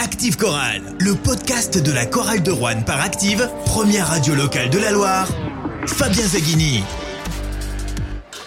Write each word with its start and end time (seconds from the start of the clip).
Active 0.00 0.36
Chorale, 0.36 0.82
le 1.00 1.14
podcast 1.14 1.82
de 1.82 1.92
la 1.92 2.06
chorale 2.06 2.42
de 2.42 2.52
Rouen 2.52 2.82
par 2.82 3.00
Active, 3.00 3.50
première 3.64 4.06
radio 4.06 4.34
locale 4.36 4.70
de 4.70 4.78
la 4.78 4.92
Loire. 4.92 5.28
Fabien 5.86 6.24
Zaghini. 6.24 6.84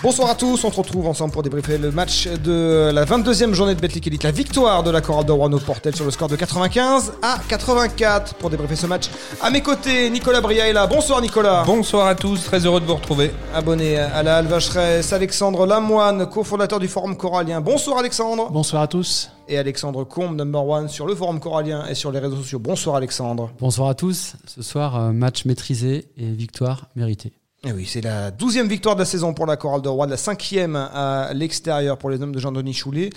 Bonsoir 0.04 0.32
à 0.32 0.36
tous, 0.36 0.64
on 0.64 0.72
se 0.72 0.78
retrouve 0.78 1.06
ensemble 1.06 1.32
pour 1.32 1.44
débriefer 1.44 1.78
le 1.78 1.92
match 1.92 2.28
de 2.28 2.90
la 2.92 3.06
22e 3.06 3.54
journée 3.54 3.76
de 3.76 3.80
Betclic 3.80 4.08
Elite, 4.08 4.24
la 4.24 4.32
victoire 4.32 4.82
de 4.82 4.90
la 4.90 5.00
chorale 5.00 5.26
de 5.26 5.32
Rouen 5.32 5.54
au 5.54 5.60
Portel 5.60 5.96
sur 5.96 6.06
le 6.06 6.10
score 6.10 6.28
de 6.28 6.36
95 6.36 7.14
à 7.22 7.38
84 7.48 8.34
pour 8.34 8.50
débriefer 8.50 8.76
ce 8.76 8.88
match. 8.88 9.12
À 9.44 9.52
mes 9.52 9.62
côtés, 9.62 10.10
Nicolas 10.10 10.42
Bria 10.42 10.68
est 10.68 10.74
là. 10.74 10.88
Bonsoir 10.88 11.22
Nicolas. 11.22 11.62
Bonsoir 11.68 12.08
à 12.08 12.16
tous, 12.16 12.44
très 12.44 12.66
heureux 12.66 12.82
de 12.82 12.86
vous 12.88 12.96
retrouver. 12.96 13.30
Abonné 13.54 14.00
à 14.00 14.24
la 14.24 14.38
Alvacheresse, 14.38 15.14
Alexandre 15.14 15.68
Lamoine, 15.68 16.26
cofondateur 16.26 16.80
du 16.80 16.88
Forum 16.88 17.16
Corallien. 17.16 17.62
Bonsoir 17.62 18.00
Alexandre. 18.00 18.50
Bonsoir 18.50 18.82
à 18.82 18.88
tous. 18.88 19.30
Et 19.48 19.60
Alexandre 19.60 20.04
Combe, 20.04 20.36
number 20.36 20.66
one 20.66 20.90
sur 20.90 21.06
le 21.06 21.14
Forum 21.14 21.40
Corallien 21.40 21.86
et 21.86 21.94
sur 21.94 22.12
les 22.12 22.18
réseaux 22.18 22.38
sociaux. 22.38 22.58
Bonsoir 22.58 22.96
Alexandre. 22.96 23.52
Bonsoir 23.60 23.90
à 23.90 23.94
tous. 23.94 24.34
Ce 24.48 24.64
soir, 24.64 24.98
euh, 24.98 25.12
match 25.12 25.46
maîtrisé 25.46 26.08
et 26.18 26.32
victoire 26.32 26.88
méritée. 26.96 27.34
Et 27.64 27.70
eh 27.70 27.74
oui, 27.74 27.86
c'est 27.86 28.02
la 28.02 28.32
douzième 28.32 28.68
victoire 28.68 28.96
de 28.96 29.02
la 29.02 29.06
saison 29.06 29.36
pour 29.36 29.46
la 29.46 29.56
Chorale 29.56 29.84
de 29.84 29.88
Rouen, 29.88 30.08
la 30.08 30.18
cinquième 30.18 30.76
à 30.76 31.32
l'extérieur 31.36 32.00
pour 32.00 32.10
les 32.10 32.20
hommes 32.20 32.34
de 32.34 32.40
Jean-Denis 32.40 32.74
Choulet. 32.74 33.12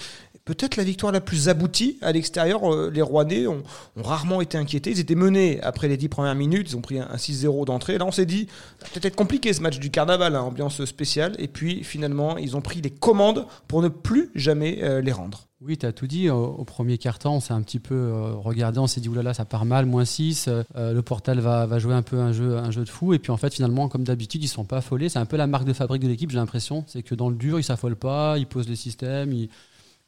Peut-être 0.44 0.76
la 0.76 0.84
victoire 0.84 1.12
la 1.12 1.22
plus 1.22 1.48
aboutie 1.48 1.98
à 2.02 2.12
l'extérieur. 2.12 2.70
Euh, 2.70 2.90
les 2.92 3.00
Rouennais 3.00 3.46
ont, 3.46 3.62
rarement 3.96 4.42
été 4.42 4.58
inquiétés. 4.58 4.90
Ils 4.90 5.00
étaient 5.00 5.14
menés 5.14 5.62
après 5.62 5.88
les 5.88 5.96
dix 5.96 6.10
premières 6.10 6.34
minutes. 6.34 6.72
Ils 6.72 6.76
ont 6.76 6.82
pris 6.82 6.98
un, 6.98 7.08
6-0 7.16 7.64
d'entrée. 7.64 7.96
Là, 7.96 8.04
on 8.04 8.12
s'est 8.12 8.26
dit, 8.26 8.44
peut-être 8.80 9.06
être 9.06 9.16
compliqué 9.16 9.54
ce 9.54 9.62
match 9.62 9.78
du 9.78 9.90
carnaval, 9.90 10.36
hein, 10.36 10.42
ambiance 10.42 10.84
spéciale. 10.84 11.34
Et 11.38 11.48
puis, 11.48 11.82
finalement, 11.82 12.36
ils 12.36 12.54
ont 12.54 12.60
pris 12.60 12.82
les 12.82 12.90
commandes 12.90 13.46
pour 13.66 13.80
ne 13.80 13.88
plus 13.88 14.30
jamais 14.34 14.80
euh, 14.82 15.00
les 15.00 15.12
rendre. 15.12 15.48
Oui, 15.66 15.78
tu 15.78 15.86
as 15.86 15.92
tout 15.92 16.06
dit. 16.06 16.28
Au, 16.28 16.62
premier 16.64 16.98
quart-temps, 16.98 17.36
on 17.36 17.40
s'est 17.40 17.54
un 17.54 17.62
petit 17.62 17.78
peu 17.78 17.94
euh, 17.94 18.34
regardé, 18.34 18.80
on 18.80 18.86
s'est 18.86 19.00
dit, 19.00 19.08
oulala, 19.08 19.32
ça 19.32 19.46
part 19.46 19.64
mal, 19.64 19.86
moins 19.86 20.04
6, 20.04 20.48
euh, 20.48 20.92
le 20.92 21.00
Portal 21.00 21.40
va, 21.40 21.78
jouer 21.78 21.94
un 21.94 22.02
peu 22.02 22.18
un 22.20 22.32
jeu, 22.32 22.60
de 22.70 22.88
fou. 22.88 23.14
Et 23.14 23.18
puis 23.18 23.32
en 23.32 23.38
fait, 23.38 23.54
finalement, 23.54 23.88
comme 23.88 24.04
d'habitude, 24.04 24.42
ils 24.42 24.46
ne 24.46 24.50
sont 24.50 24.64
pas 24.64 24.78
affolés. 24.78 25.08
C'est 25.08 25.18
un 25.18 25.24
peu 25.24 25.38
la 25.38 25.46
marque 25.46 25.64
de 25.64 25.72
fabrique 25.72 26.02
de 26.02 26.08
l'équipe, 26.08 26.30
j'ai 26.30 26.36
l'impression. 26.36 26.84
C'est 26.86 27.02
que 27.02 27.14
dans 27.14 27.30
le 27.30 27.36
dur, 27.36 27.58
ils 27.58 27.64
s'affolent 27.64 27.96
pas, 27.96 28.36
ils 28.36 28.46
posent 28.46 28.68
les 28.68 28.76
systèmes, 28.76 29.32
ils, 29.32 29.48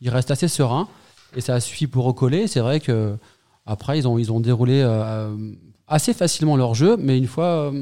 ils, 0.03 0.11
restent 0.11 0.31
assez 0.31 0.49
sereins. 0.49 0.89
Et 1.35 1.41
ça 1.41 1.55
a 1.55 1.61
suffi 1.61 1.87
pour 1.87 2.05
recoller. 2.05 2.49
C'est 2.49 2.61
vrai 2.61 2.79
que 2.79 3.17
après, 3.65 3.99
ils 3.99 4.07
ont, 4.07 4.19
ils 4.19 4.31
ont 4.33 4.41
déroulé 4.41 4.83
euh, 4.85 5.35
assez 5.89 6.13
facilement 6.13 6.59
leur 6.59 6.75
jeu, 6.75 6.99
mais 6.99 7.17
une 7.17 7.27
fois, 7.27 7.73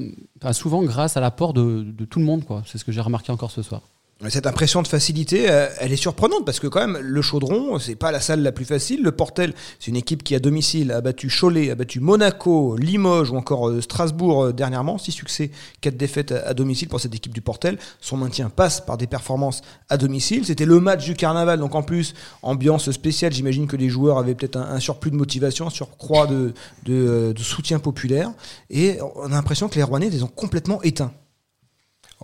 souvent 0.52 0.84
grâce 0.84 1.16
à 1.16 1.20
l'apport 1.20 1.52
de, 1.52 1.82
de 1.82 2.04
tout 2.04 2.20
le 2.20 2.24
monde. 2.24 2.44
C'est 2.66 2.78
ce 2.78 2.84
que 2.84 2.92
j'ai 2.92 3.00
remarqué 3.00 3.32
encore 3.32 3.50
ce 3.50 3.62
soir. 3.62 3.82
Cette 4.28 4.46
impression 4.46 4.80
de 4.80 4.86
facilité, 4.86 5.50
euh, 5.50 5.68
elle 5.80 5.92
est 5.92 5.96
surprenante 5.96 6.46
parce 6.46 6.60
que 6.60 6.68
quand 6.68 6.78
même, 6.80 6.98
le 6.98 7.20
Chaudron, 7.20 7.80
c'est 7.80 7.96
pas 7.96 8.12
la 8.12 8.20
salle 8.20 8.42
la 8.42 8.52
plus 8.52 8.64
facile. 8.64 9.02
Le 9.02 9.10
Portel, 9.10 9.52
c'est 9.80 9.88
une 9.88 9.96
équipe 9.96 10.22
qui 10.22 10.36
à 10.36 10.38
domicile 10.38 10.92
a 10.92 11.00
battu 11.00 11.28
Cholet, 11.28 11.70
a 11.70 11.74
battu 11.74 11.98
Monaco, 11.98 12.76
Limoges 12.76 13.32
ou 13.32 13.36
encore 13.36 13.68
euh, 13.68 13.80
Strasbourg 13.80 14.44
euh, 14.44 14.52
dernièrement. 14.52 14.98
Six 14.98 15.10
succès, 15.10 15.50
quatre 15.80 15.96
défaites 15.96 16.30
à 16.30 16.54
domicile 16.54 16.88
pour 16.88 17.00
cette 17.00 17.14
équipe 17.14 17.34
du 17.34 17.40
Portel. 17.40 17.76
Son 18.00 18.16
maintien 18.16 18.50
passe 18.50 18.80
par 18.80 18.96
des 18.96 19.08
performances 19.08 19.62
à 19.88 19.96
domicile. 19.96 20.46
C'était 20.46 20.64
le 20.64 20.78
match 20.78 21.04
du 21.04 21.14
carnaval, 21.14 21.58
donc 21.58 21.74
en 21.74 21.82
plus, 21.82 22.14
ambiance 22.42 22.92
spéciale. 22.92 23.32
J'imagine 23.32 23.66
que 23.66 23.76
les 23.76 23.88
joueurs 23.88 24.18
avaient 24.18 24.36
peut-être 24.36 24.56
un, 24.56 24.78
surplus 24.78 25.10
de 25.10 25.16
motivation, 25.16 25.66
un 25.66 25.70
surcroît 25.70 26.28
de 26.28 27.34
soutien 27.36 27.80
populaire. 27.80 28.30
Et 28.70 28.98
on 29.16 29.26
a 29.26 29.30
l'impression 29.30 29.68
que 29.68 29.74
les 29.74 29.82
Rouennais 29.82 30.08
les 30.08 30.22
ont 30.22 30.28
complètement 30.28 30.80
éteints. 30.82 31.12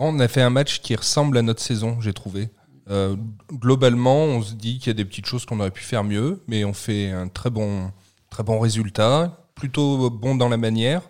On 0.03 0.19
a 0.19 0.27
fait 0.27 0.41
un 0.41 0.49
match 0.49 0.81
qui 0.81 0.95
ressemble 0.95 1.37
à 1.37 1.43
notre 1.43 1.61
saison, 1.61 2.01
j'ai 2.01 2.11
trouvé. 2.11 2.49
Euh, 2.89 3.15
globalement, 3.53 4.23
on 4.23 4.41
se 4.41 4.55
dit 4.55 4.79
qu'il 4.79 4.87
y 4.87 4.89
a 4.89 4.93
des 4.95 5.05
petites 5.05 5.27
choses 5.27 5.45
qu'on 5.45 5.59
aurait 5.59 5.69
pu 5.69 5.83
faire 5.83 6.03
mieux, 6.03 6.41
mais 6.47 6.65
on 6.65 6.73
fait 6.73 7.11
un 7.11 7.27
très 7.27 7.51
bon, 7.51 7.91
très 8.31 8.41
bon 8.41 8.59
résultat, 8.59 9.45
plutôt 9.53 10.09
bon 10.09 10.33
dans 10.33 10.49
la 10.49 10.57
manière. 10.57 11.03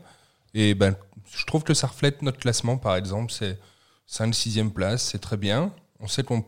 Et 0.53 0.73
ben, 0.73 0.97
je 1.33 1.45
trouve 1.45 1.63
que 1.63 1.73
ça 1.73 1.87
reflète 1.87 2.21
notre 2.21 2.37
classement, 2.39 2.75
par 2.75 2.97
exemple. 2.97 3.31
C'est 3.31 3.57
5-6e 4.09 4.71
place, 4.71 5.03
c'est 5.03 5.19
très 5.19 5.37
bien. 5.37 5.71
On 6.01 6.09
sait 6.09 6.23
qu'on 6.23 6.43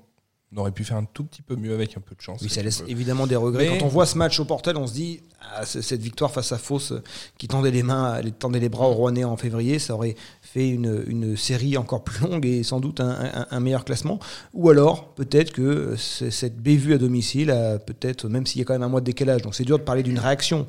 aurait 0.57 0.71
pu 0.71 0.83
faire 0.83 0.97
un 0.97 1.05
tout 1.05 1.23
petit 1.23 1.41
peu 1.41 1.55
mieux 1.55 1.73
avec 1.73 1.97
un 1.97 2.01
peu 2.01 2.15
de 2.15 2.21
chance. 2.21 2.41
Oui, 2.41 2.49
ça 2.49 2.61
laisse 2.61 2.83
évidemment 2.87 3.27
des 3.27 3.35
regrets. 3.35 3.67
Quand 3.67 3.85
on 3.85 3.89
voit 3.89 4.05
ce 4.05 4.17
match 4.17 4.39
au 4.39 4.45
Portel, 4.45 4.77
on 4.77 4.87
se 4.87 4.93
dit 4.93 5.21
ah, 5.55 5.65
cette 5.65 6.01
victoire 6.01 6.31
face 6.31 6.51
à 6.51 6.57
Fausse 6.57 6.93
qui 7.37 7.47
tendait 7.47 7.71
les 7.71 7.83
mains, 7.83 8.21
tendait 8.39 8.59
les 8.59 8.69
bras 8.69 8.87
au 8.87 8.93
Rouennais 8.93 9.23
en 9.23 9.37
février, 9.37 9.79
ça 9.79 9.93
aurait 9.93 10.15
fait 10.41 10.69
une, 10.69 11.03
une, 11.07 11.35
série 11.35 11.77
encore 11.77 12.03
plus 12.03 12.25
longue 12.27 12.45
et 12.45 12.63
sans 12.63 12.79
doute 12.79 12.99
un, 12.99 13.45
un, 13.49 13.59
meilleur 13.59 13.85
classement. 13.85 14.19
Ou 14.53 14.69
alors, 14.69 15.13
peut-être 15.15 15.51
que 15.51 15.95
cette 15.97 16.57
bévue 16.57 16.93
à 16.93 16.97
domicile, 16.97 17.53
peut-être, 17.85 18.27
même 18.29 18.45
s'il 18.45 18.59
y 18.59 18.61
a 18.61 18.65
quand 18.65 18.73
même 18.73 18.83
un 18.83 18.89
mois 18.89 19.01
de 19.01 19.05
décalage, 19.05 19.41
donc 19.41 19.55
c'est 19.55 19.63
dur 19.63 19.79
de 19.79 19.83
parler 19.83 20.03
d'une 20.03 20.19
réaction, 20.19 20.67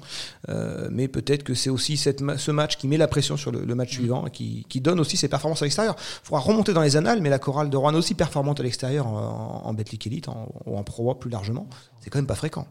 euh, 0.49 0.89
mais 0.91 1.09
peut-être 1.09 1.43
que 1.43 1.55
c'est 1.55 1.71
aussi 1.71 1.97
cette, 1.97 2.23
ce 2.37 2.51
match 2.51 2.77
qui 2.77 2.89
met 2.89 2.97
la 2.97 3.09
pression 3.09 3.37
sur 3.37 3.53
le, 3.53 3.75
match 3.75 3.93
suivant 3.93 4.27
et 4.27 4.31
qui, 4.31 4.67
qui, 4.69 4.81
donne 4.81 5.01
aussi 5.01 5.17
ses 5.17 5.29
performances 5.29 5.63
à 5.63 5.65
l'extérieur. 5.65 5.97
Il 5.99 6.27
faudra 6.27 6.41
remonter 6.41 6.73
dans 6.73 6.83
les 6.83 6.97
annales, 6.97 7.21
mais 7.21 7.31
la 7.31 7.39
chorale 7.39 7.71
de 7.71 7.77
Rouen 7.77 7.95
aussi 7.95 8.15
performante 8.15 8.61
à 8.61 8.63
l'extérieur 8.63 9.07
en, 9.07 9.63
en, 9.65 9.74
Betclic 9.75 10.07
Elite 10.07 10.29
ou 10.67 10.77
en 10.77 10.83
Pro 10.85 11.15
plus 11.15 11.31
largement, 11.31 11.69
c'est 12.01 12.11
quand 12.11 12.19
même 12.19 12.27
pas 12.27 12.35
fréquent. 12.35 12.67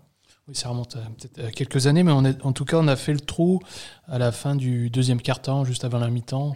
Oui, 0.47 0.55
ça 0.55 0.69
remonte 0.69 0.97
peut-être 1.17 1.47
à 1.47 1.51
quelques 1.51 1.87
années, 1.87 2.03
mais 2.03 2.11
on 2.11 2.25
est, 2.25 2.43
en 2.43 2.51
tout 2.51 2.65
cas, 2.65 2.77
on 2.77 2.87
a 2.87 2.97
fait 2.97 3.13
le 3.13 3.21
trou 3.21 3.61
à 4.07 4.17
la 4.17 4.31
fin 4.31 4.55
du 4.55 4.89
deuxième 4.89 5.21
quart-temps, 5.21 5.63
juste 5.63 5.85
avant 5.85 5.99
la 5.99 6.09
mi-temps 6.09 6.53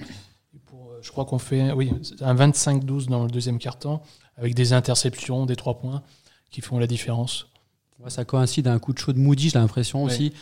je 1.02 1.12
crois 1.12 1.25
qu'on 1.25 1.40
fait 1.40 1.72
oui, 1.72 1.91
un 2.22 2.35
25-12 2.35 3.08
dans 3.08 3.24
le 3.24 3.30
deuxième 3.30 3.59
quart-temps, 3.59 4.02
avec 4.38 4.56
des 4.56 4.74
interceptions, 4.74 5.46
des 5.46 5.56
trois 5.56 5.80
points 5.80 6.02
qui 6.52 6.62
font 6.62 6.79
la 6.79 6.88
différence. 6.88 7.47
ça 8.08 8.25
coïncide 8.25 8.68
à 8.68 8.74
un 8.74 8.79
coup 8.79 8.94
de 8.94 9.00
chaud 9.00 9.14
de 9.14 9.19
Moody, 9.19 9.50
j'ai 9.50 9.59
l'impression 9.59 10.03
aussi. 10.03 10.34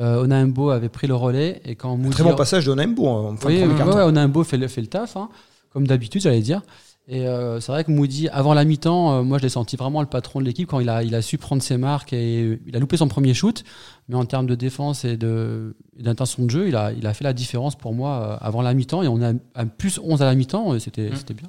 Euh, 0.00 0.22
Onaimbo 0.22 0.70
avait 0.70 0.88
pris 0.88 1.08
le 1.08 1.16
relais 1.16 1.60
et 1.64 1.74
quand 1.74 1.96
Moody 1.96 2.10
très 2.10 2.22
bon 2.22 2.36
passage 2.36 2.66
de 2.66 2.70
Onaimbo 2.70 3.08
en 3.08 3.36
fin 3.36 3.48
oui, 3.48 3.62
Onaimbo 3.62 4.44
fait 4.44 4.56
le, 4.56 4.68
fait 4.68 4.80
le 4.80 4.86
taf, 4.86 5.16
hein, 5.16 5.28
comme 5.70 5.86
d'habitude, 5.86 6.22
j'allais 6.22 6.40
dire. 6.40 6.62
Et 7.10 7.26
euh, 7.26 7.58
c'est 7.58 7.72
vrai 7.72 7.84
que 7.84 7.90
Moody, 7.90 8.28
avant 8.28 8.52
la 8.52 8.66
mi-temps, 8.66 9.14
euh, 9.14 9.22
moi 9.22 9.38
je 9.38 9.42
l'ai 9.42 9.48
senti 9.48 9.76
vraiment 9.76 10.02
le 10.02 10.06
patron 10.06 10.40
de 10.40 10.44
l'équipe 10.44 10.68
quand 10.68 10.78
il 10.78 10.90
a, 10.90 11.02
il 11.02 11.14
a 11.14 11.22
su 11.22 11.38
prendre 11.38 11.62
ses 11.62 11.78
marques 11.78 12.12
et 12.12 12.60
il 12.66 12.76
a 12.76 12.78
loupé 12.78 12.98
son 12.98 13.08
premier 13.08 13.32
shoot. 13.32 13.64
Mais 14.10 14.14
en 14.16 14.26
termes 14.26 14.46
de 14.46 14.54
défense 14.54 15.06
et 15.06 15.16
d'intention 15.16 16.44
de, 16.44 16.50
jeu, 16.50 16.68
il 16.68 16.76
a, 16.76 16.92
il 16.92 17.06
a 17.06 17.14
fait 17.14 17.24
la 17.24 17.32
différence 17.32 17.76
pour 17.76 17.94
moi 17.94 18.38
euh, 18.42 18.46
avant 18.46 18.60
la 18.60 18.74
mi-temps. 18.74 19.02
Et 19.02 19.08
on 19.08 19.22
a 19.22 19.32
un 19.54 19.66
plus 19.66 19.98
11 20.02 20.20
à 20.20 20.26
la 20.26 20.34
mi-temps, 20.34 20.74
et 20.74 20.80
c'était 20.80 21.08
mmh. 21.08 21.34
bien. 21.34 21.48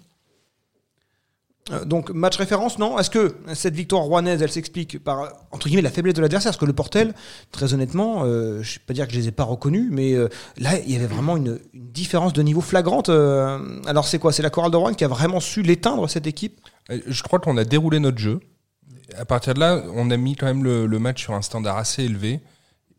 Euh, 1.71 1.85
donc 1.85 2.09
match 2.11 2.37
référence, 2.37 2.79
non 2.79 2.97
Est-ce 2.97 3.09
que 3.09 3.35
cette 3.53 3.75
victoire 3.75 4.03
rouennaise, 4.03 4.41
elle 4.41 4.51
s'explique 4.51 5.03
par 5.03 5.29
entre 5.51 5.67
guillemets 5.67 5.81
la 5.81 5.89
faiblesse 5.89 6.13
de 6.13 6.21
l'adversaire? 6.21 6.51
Parce 6.51 6.59
que 6.59 6.65
le 6.65 6.73
Portel, 6.73 7.13
très 7.51 7.73
honnêtement, 7.73 8.23
euh, 8.23 8.61
je 8.63 8.75
ne 8.75 8.79
vais 8.79 8.85
pas 8.87 8.93
dire 8.93 9.07
que 9.07 9.13
je 9.13 9.19
les 9.19 9.27
ai 9.27 9.31
pas 9.31 9.43
reconnus, 9.43 9.89
mais 9.91 10.13
euh, 10.13 10.29
là 10.57 10.77
il 10.79 10.91
y 10.91 10.95
avait 10.95 11.07
vraiment 11.07 11.37
une, 11.37 11.59
différence 11.73 12.33
de 12.33 12.41
niveau 12.41 12.61
flagrante. 12.61 13.09
alors 13.09 14.07
c'est 14.07 14.19
quoi? 14.19 14.31
C'est 14.31 14.43
la 14.43 14.49
chorale 14.49 14.71
de 14.71 14.77
Rouen 14.77 14.93
qui 14.93 15.03
a 15.03 15.07
vraiment 15.07 15.39
su 15.39 15.61
l'éteindre 15.61 16.07
cette 16.07 16.27
équipe? 16.27 16.61
Je 16.89 17.23
crois 17.23 17.39
qu'on 17.39 17.57
a 17.57 17.65
déroulé 17.65 17.99
notre 17.99 18.19
jeu. 18.19 18.39
À 19.17 19.25
partir 19.25 19.53
de 19.53 19.59
là, 19.59 19.83
on 19.95 20.11
a 20.11 20.17
mis 20.17 20.35
quand 20.35 20.45
même 20.45 20.63
le, 20.63 20.85
le 20.85 20.99
match 20.99 21.21
sur 21.23 21.33
un 21.33 21.41
standard 21.41 21.77
assez 21.77 22.03
élevé. 22.03 22.41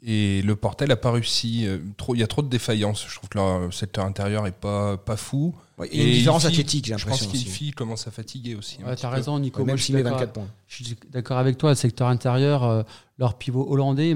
Et 0.03 0.41
le 0.43 0.57
Portel 0.57 0.89
n'a 0.89 0.97
pas 0.97 1.11
réussi. 1.11 1.67
il 2.09 2.19
y 2.19 2.23
a 2.23 2.27
trop 2.27 2.43
de 2.43 2.49
défaillances. 2.49 3.07
Je 3.09 3.15
trouve 3.15 3.29
que 3.29 3.39
le 3.39 3.71
secteur 3.71 4.05
intérieur 4.05 4.47
est 4.47 4.53
pas, 4.53 4.97
pas 4.97 5.17
fou. 5.17 5.55
Il 5.93 5.99
y 5.99 6.03
a 6.03 6.07
une 6.07 6.13
différence 6.13 6.45
athlétique, 6.45 6.87
j'ai 6.87 6.93
l'impression. 6.93 7.27
Je 7.33 7.39
pense 7.39 7.59
qu'une 7.59 7.75
commence 7.75 8.07
à 8.07 8.11
fatiguer 8.11 8.55
aussi. 8.55 8.79
tu 8.97 9.07
as 9.07 9.11
raison, 9.11 9.39
Nico. 9.39 9.65
Même 9.65 9.79
s'il 9.79 9.95
met 9.95 10.03
24 10.03 10.33
points. 10.33 10.47
Je 10.69 10.85
suis 10.85 10.97
d'accord 11.11 11.39
avec 11.39 11.59
toi, 11.59 11.71
le 11.71 11.75
secteur 11.75 12.09
intérieur, 12.09 12.65
euh, 12.65 12.83
leur 13.19 13.35
pivot 13.35 13.67
hollandais. 13.69 14.15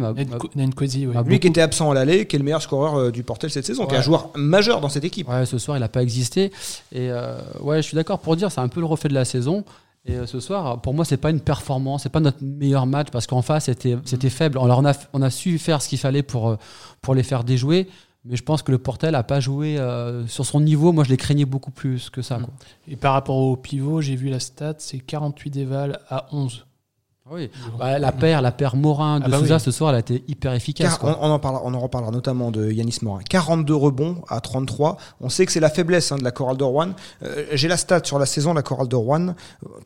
Nkosi, 0.57 1.07
oui. 1.07 1.17
Lui 1.27 1.41
qui 1.41 1.49
était 1.49 1.61
absent 1.61 1.91
à 1.91 1.95
l'aller, 1.95 2.27
qui 2.27 2.37
est 2.37 2.39
le 2.39 2.45
meilleur 2.45 2.63
scoreur 2.63 2.97
euh, 2.97 3.11
du 3.11 3.23
Portel 3.23 3.51
cette 3.51 3.67
saison, 3.67 3.87
qui 3.87 3.95
est 3.95 3.99
un 3.99 4.03
joueur 4.03 4.31
majeur 4.35 4.81
dans 4.81 4.89
cette 4.89 5.05
équipe. 5.05 5.29
Ouais, 5.29 5.47
ce 5.47 5.59
soir, 5.59 5.77
il 5.77 5.81
n'a 5.81 5.89
pas 5.89 6.03
existé. 6.03 6.53
Et 6.93 7.11
euh, 7.11 7.39
ouais, 7.61 7.79
je 7.79 7.89
suis 7.89 7.97
d'accord 7.97 8.19
pour 8.19 8.37
dire, 8.37 8.53
c'est 8.53 8.61
un 8.61 8.69
peu 8.69 8.81
le 8.81 8.87
reflet 8.87 9.09
de 9.09 9.15
la 9.15 9.25
saison. 9.25 9.65
Et 10.07 10.27
ce 10.27 10.39
soir, 10.39 10.83
pour 10.83 10.93
moi, 10.93 11.05
c'est 11.05 11.17
pas 11.17 11.31
une 11.31 11.41
performance, 11.41 12.03
c'est 12.03 12.11
pas 12.11 12.21
notre 12.21 12.43
meilleur 12.43 12.85
match 12.85 13.09
parce 13.11 13.27
qu'en 13.27 13.41
face, 13.41 13.65
c'était, 13.65 13.97
c'était 14.05 14.29
faible. 14.29 14.59
Alors, 14.59 14.79
on 14.79 14.85
a, 14.85 14.93
on 15.15 15.23
a 15.23 15.31
su 15.31 15.59
faire 15.59 15.81
ce 15.81 15.89
qu'il 15.89 15.99
fallait 15.99 16.23
pour, 16.23 16.59
pour 17.01 17.15
les 17.15 17.23
faire 17.23 17.43
déjouer. 17.43 17.89
Mais 18.25 18.37
je 18.37 18.43
pense 18.43 18.63
que 18.63 18.73
le 18.73 18.79
Portel 18.79 19.13
n'a 19.13 19.23
pas 19.23 19.41
joué 19.41 19.79
euh, 19.79 20.27
sur 20.27 20.47
son 20.47 20.61
niveau. 20.61 20.93
Moi, 20.93 21.05
je 21.05 21.11
les 21.11 21.17
craignais 21.17 21.45
beaucoup 21.45 21.71
plus 21.71 22.09
que 22.09 22.23
ça. 22.23 22.37
Quoi. 22.37 22.53
Et 22.89 22.97
par 22.97 23.13
rapport 23.13 23.37
au 23.37 23.57
pivot, 23.57 24.01
j'ai 24.01 24.17
vu 24.17 24.29
la 24.29 24.41
stat, 24.41 24.77
c'est 24.79 24.99
48 24.99 25.51
déval 25.51 26.01
à 26.09 26.27
11. 26.33 26.65
Oui, 27.31 27.51
bah, 27.79 27.99
la 27.99 28.13
paire, 28.13 28.43
la 28.43 28.53
paire 28.53 28.77
Morin 28.77 29.19
de 29.19 29.25
ah 29.25 29.29
bah 29.31 29.39
Souza 29.39 29.59
ce 29.59 29.71
soir, 29.71 29.89
elle 29.89 29.97
a 29.97 30.01
été 30.01 30.23
hyper 30.29 30.53
efficace. 30.53 30.99
On, 31.03 31.07
en 31.07 31.39
parlera, 31.39 31.63
on 31.65 31.73
en 31.73 31.81
reparlera 31.81 32.11
notamment 32.11 32.51
de 32.51 32.71
Yanis 32.71 32.99
Morin. 33.01 33.23
42 33.23 33.75
rebonds 33.75 34.21
à 34.29 34.43
33. 34.43 34.99
On 35.23 35.31
sait 35.31 35.47
que 35.47 35.53
c'est 35.53 35.59
la 35.59 35.71
faiblesse 35.71 36.13
hein, 36.13 36.19
de 36.19 36.23
la 36.23 36.33
Chorale 36.33 36.59
de 36.59 36.65
Rouen. 36.65 36.91
Euh, 37.23 37.47
j'ai 37.53 37.67
la 37.67 37.79
stat 37.79 38.03
sur 38.05 38.19
la 38.19 38.27
saison 38.27 38.51
de 38.51 38.57
la 38.57 38.63
Chorale 38.63 38.89
de 38.89 38.97
Rouen. 38.97 39.35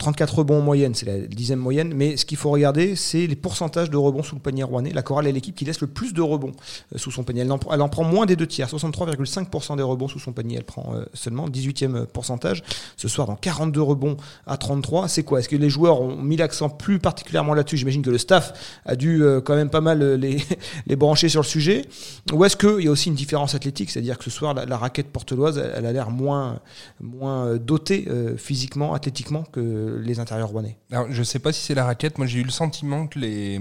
34 0.01 0.39
rebonds 0.39 0.59
en 0.59 0.63
moyenne, 0.63 0.97
c'est 0.97 1.07
la 1.07 1.29
dixième 1.29 1.61
moyenne. 1.61 1.93
Mais 1.95 2.17
ce 2.17 2.27
qu'il 2.27 2.39
faut 2.39 2.51
regarder, 2.51 2.97
c'est 2.97 3.29
les 3.29 3.37
pourcentages 3.37 3.89
de 3.89 3.97
rebonds 3.97 4.25
sous 4.25 4.35
le 4.35 4.41
panier 4.41 4.65
rouennais. 4.65 4.91
La 4.91 5.03
Chorale 5.03 5.29
est 5.29 5.33
l'équipe 5.33 5.55
qui 5.55 5.65
laisse 5.65 5.81
le 5.81 5.87
plus 5.87 6.13
de 6.13 6.23
rebonds 6.23 6.55
euh, 6.93 6.99
sous 6.99 7.13
son 7.13 7.23
panier. 7.23 7.43
Elle 7.43 7.53
en, 7.83 7.89
prend 7.89 8.03
moins 8.03 8.27
des 8.27 8.35
deux 8.35 8.49
tiers. 8.49 8.67
63,5% 8.67 9.77
des 9.77 9.85
rebonds 9.85 10.09
sous 10.09 10.19
son 10.19 10.33
panier. 10.33 10.57
Elle 10.57 10.65
prend 10.65 10.93
euh, 10.93 11.05
seulement 11.15 11.49
18e 11.49 12.07
pourcentage. 12.07 12.65
Ce 12.97 13.07
soir, 13.07 13.29
dans 13.29 13.37
42 13.37 13.81
rebonds 13.81 14.17
à 14.49 14.57
33, 14.57 15.07
c'est 15.07 15.23
quoi? 15.23 15.39
Est-ce 15.39 15.49
que 15.49 15.55
les 15.55 15.71
joueurs 15.71 16.01
ont 16.01 16.17
mis 16.17 16.37
l'accent 16.37 16.69
plus 16.69 16.99
particulièrement 16.99 17.28
particulièrement 17.29 17.55
là-dessus. 17.55 17.77
J'imagine 17.77 18.03
que 18.03 18.11
le 18.11 18.17
staff 18.17 18.81
a 18.87 18.97
dû 18.97 19.23
euh, 19.23 19.43
quand 19.43 19.55
même 19.55 19.69
pas 19.69 19.83
mal 19.83 20.03
euh, 20.03 20.17
les, 20.17 20.43
les 20.87 20.97
brancher 20.97 21.29
sur 21.29 21.43
le 21.43 21.47
sujet. 21.47 21.85
Ou 22.33 22.45
est-ce 22.45 22.57
qu'il 22.57 22.85
y 22.85 22.89
a 22.89 22.91
aussi 22.91 23.11
une 23.11 23.15
différence 23.15 23.55
athlétique, 23.55 23.91
c'est-à-dire 23.91 24.17
que 24.17 24.25
ce 24.25 24.31
soir, 24.31 24.55
la, 24.55 24.77
raquette 24.79 25.09
porteloise, 25.09 25.59
elle, 25.59 25.85
a 25.85 25.93
l'air 25.93 26.11
moins, 26.11 26.61
moins 27.01 27.47
euh, 27.47 27.59
dotée 27.59 28.07
physiquement, 28.37 28.95
athlétiquement 28.95 29.43
que 29.43 30.01
les 30.03 30.21
intérieurs 30.21 30.49
rouennais 30.49 30.79
Alors, 30.91 31.07
je 31.11 31.23
sais 31.23 31.39
pas 31.39 31.53
si 31.53 31.61
c'est 31.61 31.75
la 31.75 31.85
raquette. 31.85 32.17
Moi, 32.19 32.27
j'ai 32.27 32.41
eu 32.41 32.45
le 32.45 32.51
sentiment 32.51 33.07
que 33.07 33.19
les, 33.19 33.61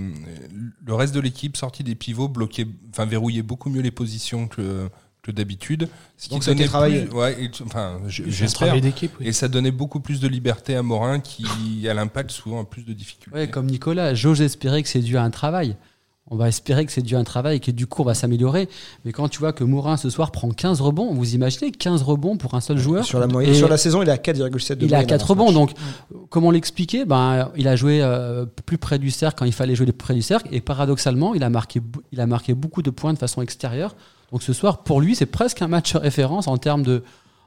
le 0.86 0.94
reste 0.94 1.14
de 1.14 1.20
l'équipe, 1.20 1.58
sorti 1.58 1.84
des 1.84 1.96
pivots, 1.96 2.30
bloquait, 2.30 2.68
enfin, 2.92 3.06
verrouillait 3.06 3.42
beaucoup 3.42 3.70
mieux 3.70 3.82
les 3.82 3.92
positions 3.92 4.48
que, 4.48 4.90
que 5.28 5.32
d'habitude. 5.32 5.90
Ce 6.18 6.30
Donc, 6.30 6.44
ça 6.44 6.52
a 6.52 6.54
été 6.54 6.60
donnait 6.64 6.70
travaillé. 6.70 7.02
plus- 7.06 7.18
ouais, 7.18 7.44
et- 7.44 7.52
enfin, 7.66 8.00
j'espère. 8.08 8.52
travail 8.68 8.82
d'équipe. 8.82 9.12
oui. 9.20 9.28
Et 9.28 9.34
ça 9.34 9.48
donnait 9.48 9.72
beaucoup 9.72 10.00
plus 10.00 10.20
de 10.20 10.28
liberté 10.28 10.76
à 10.76 10.82
Morin 10.84 11.20
qui, 11.20 11.46
à 11.88 11.94
l'impact, 11.94 12.32
souvent 12.32 12.62
a 12.62 12.66
plus 12.66 12.84
de 12.84 12.94
difficultés. 12.94 13.38
Ouais, 13.38 13.48
comme 13.50 13.68
Nicolas, 13.68 14.14
j'ose 14.14 14.42
espérer 14.42 14.82
que 14.84 14.90
c'est 14.90 15.00
dû 15.02 15.18
à 15.18 15.24
un 15.24 15.30
travail. 15.30 15.76
On 16.30 16.36
va 16.36 16.50
espérer 16.50 16.86
que 16.86 16.92
c'est 16.92 17.02
dû 17.02 17.16
à 17.16 17.20
un 17.20 17.24
travail 17.24 17.56
et 17.56 17.60
que 17.62 17.72
du 17.72 17.88
coup 17.88 18.02
on 18.02 18.06
va 18.06 18.14
s'améliorer. 18.14 18.68
Mais 19.06 19.14
quand 19.14 19.30
tu 19.30 19.40
vois 19.40 19.54
que 19.54 19.64
Mourin 19.64 19.96
ce 19.96 20.10
soir 20.10 20.32
prend 20.34 20.50
15 20.50 20.82
rebonds, 20.82 21.14
vous 21.14 21.36
imaginez 21.36 21.72
15 21.72 22.02
rebonds 22.02 22.36
pour 22.36 22.54
un 22.54 22.60
seul 22.60 22.78
joueur 22.78 23.06
sur 23.06 23.18
la, 23.22 23.28
moyenne, 23.28 23.54
Et 23.54 23.58
sur 23.58 23.70
la 23.70 23.78
saison, 23.78 24.02
il 24.02 24.10
est 24.10 24.12
à 24.12 24.18
4,7 24.18 24.78
de 24.80 24.86
Il 24.86 24.94
a 24.94 24.98
moyenne 24.98 25.08
4 25.08 25.22
avant 25.22 25.26
ce 25.26 25.32
rebonds, 25.32 25.52
donc 25.54 25.72
comment 26.30 26.52
l'expliquer? 26.52 27.06
Ben, 27.06 27.50
Il 27.56 27.66
a 27.70 27.78
joué 27.78 28.02
euh, 28.04 28.46
plus 28.66 28.78
près 28.78 29.00
du 29.00 29.10
cercle 29.10 29.40
quand 29.40 29.46
il 29.46 29.54
fallait 29.54 29.74
jouer 29.76 29.90
près 29.94 30.14
du 30.16 30.22
cercle, 30.22 30.50
et 30.52 30.60
paradoxalement, 30.60 31.34
il 31.34 31.44
a, 31.46 31.50
marqué, 31.50 31.80
il 32.12 32.20
a 32.20 32.28
marqué 32.28 32.54
beaucoup 32.54 32.82
de 32.82 32.90
points 32.90 33.14
de 33.14 33.18
façon 33.20 33.42
extérieure. 33.42 33.96
Donc 34.32 34.44
ce 34.44 34.54
soir, 34.54 34.80
pour 34.84 35.00
lui, 35.02 35.16
c'est 35.16 35.26
presque 35.26 35.62
un 35.62 35.68
match 35.68 35.96
référence 35.96 36.48
en 36.48 36.58
termes 36.58 36.84
de, 36.84 37.04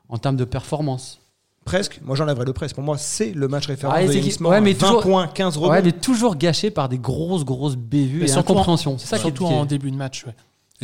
en 0.08 0.18
termes 0.18 0.36
de 0.36 0.44
performance. 0.44 1.20
Presque, 1.64 2.00
moi 2.02 2.16
j'enlèverais 2.16 2.46
le 2.46 2.52
presque. 2.54 2.74
Pour 2.74 2.84
moi, 2.84 2.96
c'est 2.96 3.32
le 3.32 3.46
match 3.46 3.66
référence 3.66 3.94
Ah, 3.98 4.02
de 4.06 4.42
Morin. 4.42 4.56
ouais, 4.56 4.60
mais 4.62 4.72
20 4.72 4.86
toujours- 4.86 5.02
points, 5.02 5.26
15 5.28 5.56
rebonds. 5.58 5.70
Ouais, 5.72 5.80
il 5.80 5.88
est 5.88 6.00
toujours 6.00 6.36
gâché 6.36 6.70
par 6.70 6.88
des 6.88 6.98
grosses, 6.98 7.44
grosses 7.44 7.76
bévues 7.76 8.20
Mais 8.22 8.30
et 8.30 8.32
incompréhension. 8.34 8.96
C'est 8.98 9.06
ça 9.08 9.18
qui 9.18 9.28
est 9.28 9.30
Surtout 9.36 9.44
en 9.46 9.66
début 9.66 9.90
de 9.90 9.96
match. 9.96 10.24
ouais. 10.26 10.34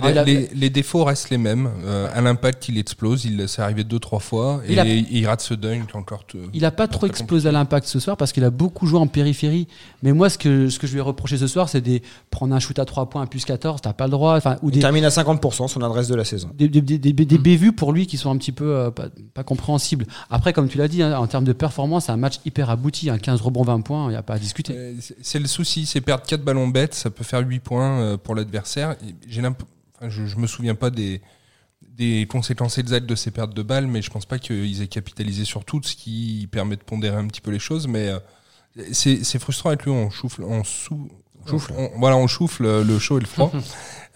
Ah, 0.02 0.06
les, 0.08 0.12
il 0.12 0.18
a- 0.18 0.24
les- 0.24 0.48
les 0.54 0.70
défauts 0.70 1.04
restent 1.04 1.30
les 1.30 1.38
mêmes. 1.38 1.70
Euh, 1.84 2.08
à 2.14 2.20
l'impact, 2.20 2.68
il 2.68 2.76
explose. 2.78 3.24
Il 3.24 3.48
s'est 3.48 3.62
arrivé 3.62 3.82
deux 3.84 3.98
trois 3.98 4.18
fois 4.20 4.60
et 4.66 4.72
Il 4.74 4.78
a- 4.78 4.84
il 4.86 5.26
rate 5.26 5.40
ce 5.40 5.54
dunk 5.54 5.86
encore. 5.94 6.26
te- 6.26 6.36
Il 6.52 6.62
n'a 6.62 6.70
pas 6.70 6.86
trop 6.88 7.06
explosé 7.06 7.48
à 7.48 7.52
l'impact 7.52 7.86
ce 7.86 7.98
soir 7.98 8.16
parce 8.16 8.32
qu'il 8.32 8.44
a 8.44 8.50
beaucoup 8.50 8.86
joué 8.86 8.98
en 8.98 9.06
périphérie. 9.06 9.68
Mais 10.02 10.12
moi, 10.12 10.28
ce 10.28 10.38
que, 10.38 10.68
ce 10.68 10.78
que 10.78 10.86
je 10.86 10.92
lui 10.92 10.98
ai 10.98 11.02
reproché 11.02 11.36
ce 11.38 11.46
soir, 11.46 11.68
c'est 11.68 11.80
de 11.80 12.00
prendre 12.30 12.54
un 12.54 12.58
shoot 12.60 12.78
à 12.78 12.84
3 12.84 13.08
points 13.08 13.22
à 13.22 13.26
plus 13.26 13.44
14, 13.44 13.80
t'as 13.80 13.92
pas 13.92 14.04
le 14.04 14.10
droit. 14.10 14.36
Enfin, 14.36 14.58
ou 14.62 14.68
Il 14.68 14.74
des, 14.74 14.80
termine 14.80 15.04
à 15.04 15.08
50% 15.10 15.68
son 15.68 15.80
adresse 15.82 16.08
de 16.08 16.14
la 16.14 16.24
saison. 16.24 16.50
des, 16.54 16.68
des, 16.68 16.80
des, 16.82 16.98
des- 16.98 17.12
des 17.24 17.38
bévues 17.38 17.72
pour 17.72 17.92
lui 17.92 18.06
qui 18.06 18.16
sont 18.18 18.30
un 18.30 18.36
petit 18.36 18.52
peu 18.52 18.66
euh, 18.76 18.90
pas, 18.90 19.06
pas 19.34 19.44
compréhensibles. 19.44 20.06
Après, 20.30 20.52
comme 20.52 20.68
tu 20.68 20.78
l'as 20.78 20.88
dit, 20.88 21.02
hein, 21.02 21.18
en 21.18 21.26
termes 21.26 21.44
de 21.44 21.52
performance, 21.52 22.06
c'est 22.06 22.12
un 22.12 22.16
match 22.16 22.34
hyper 22.44 22.70
abouti. 22.70 23.08
Un 23.10 23.18
15 23.18 23.40
rebonds, 23.40 23.62
20 23.62 23.80
points, 23.80 24.06
il 24.08 24.10
n'y 24.10 24.16
a 24.16 24.22
pas 24.22 24.34
à 24.34 24.38
discuter. 24.38 24.74
Euh, 24.76 24.94
c'est- 25.22 25.38
le 25.38 25.46
souci, 25.46 25.86
c'est 25.86 26.00
perdre 26.00 26.24
4 26.26 26.42
ballons 26.44 26.68
bêtes, 26.68 26.94
ça 26.94 27.08
peut 27.10 27.24
faire 27.24 27.40
8 27.40 27.60
points 27.60 28.00
euh, 28.00 28.16
pour 28.16 28.34
l'adversaire. 28.34 28.96
J'ai 29.28 29.40
je, 30.08 30.26
je 30.26 30.36
me 30.36 30.46
souviens 30.46 30.74
pas 30.74 30.90
des, 30.90 31.20
conséquences 32.28 32.78
exactes 32.78 33.06
de 33.06 33.14
ces 33.14 33.30
pertes 33.30 33.54
de 33.54 33.62
balles, 33.62 33.86
mais 33.86 34.02
je 34.02 34.10
pense 34.10 34.26
pas 34.26 34.38
qu'ils 34.38 34.82
aient 34.82 34.88
capitalisé 34.88 35.44
sur 35.44 35.64
tout, 35.64 35.82
ce 35.82 35.96
qui 35.96 36.48
permet 36.50 36.76
de 36.76 36.82
pondérer 36.82 37.16
un 37.16 37.26
petit 37.26 37.40
peu 37.40 37.50
les 37.50 37.58
choses. 37.58 37.86
Mais 37.86 38.08
euh, 38.08 38.18
c'est 38.92 39.38
frustrant 39.38 39.70
avec 39.70 39.84
lui, 39.84 39.90
on 39.90 40.10
choufle, 40.10 40.42
on 40.44 40.62
Choufle. 41.50 41.72
on- 41.76 41.90
voilà, 41.98 42.16
on 42.16 42.26
choufle 42.26 42.82
le 42.82 42.98
chaud 42.98 43.18
et 43.18 43.20
le 43.20 43.26
froid. 43.26 43.52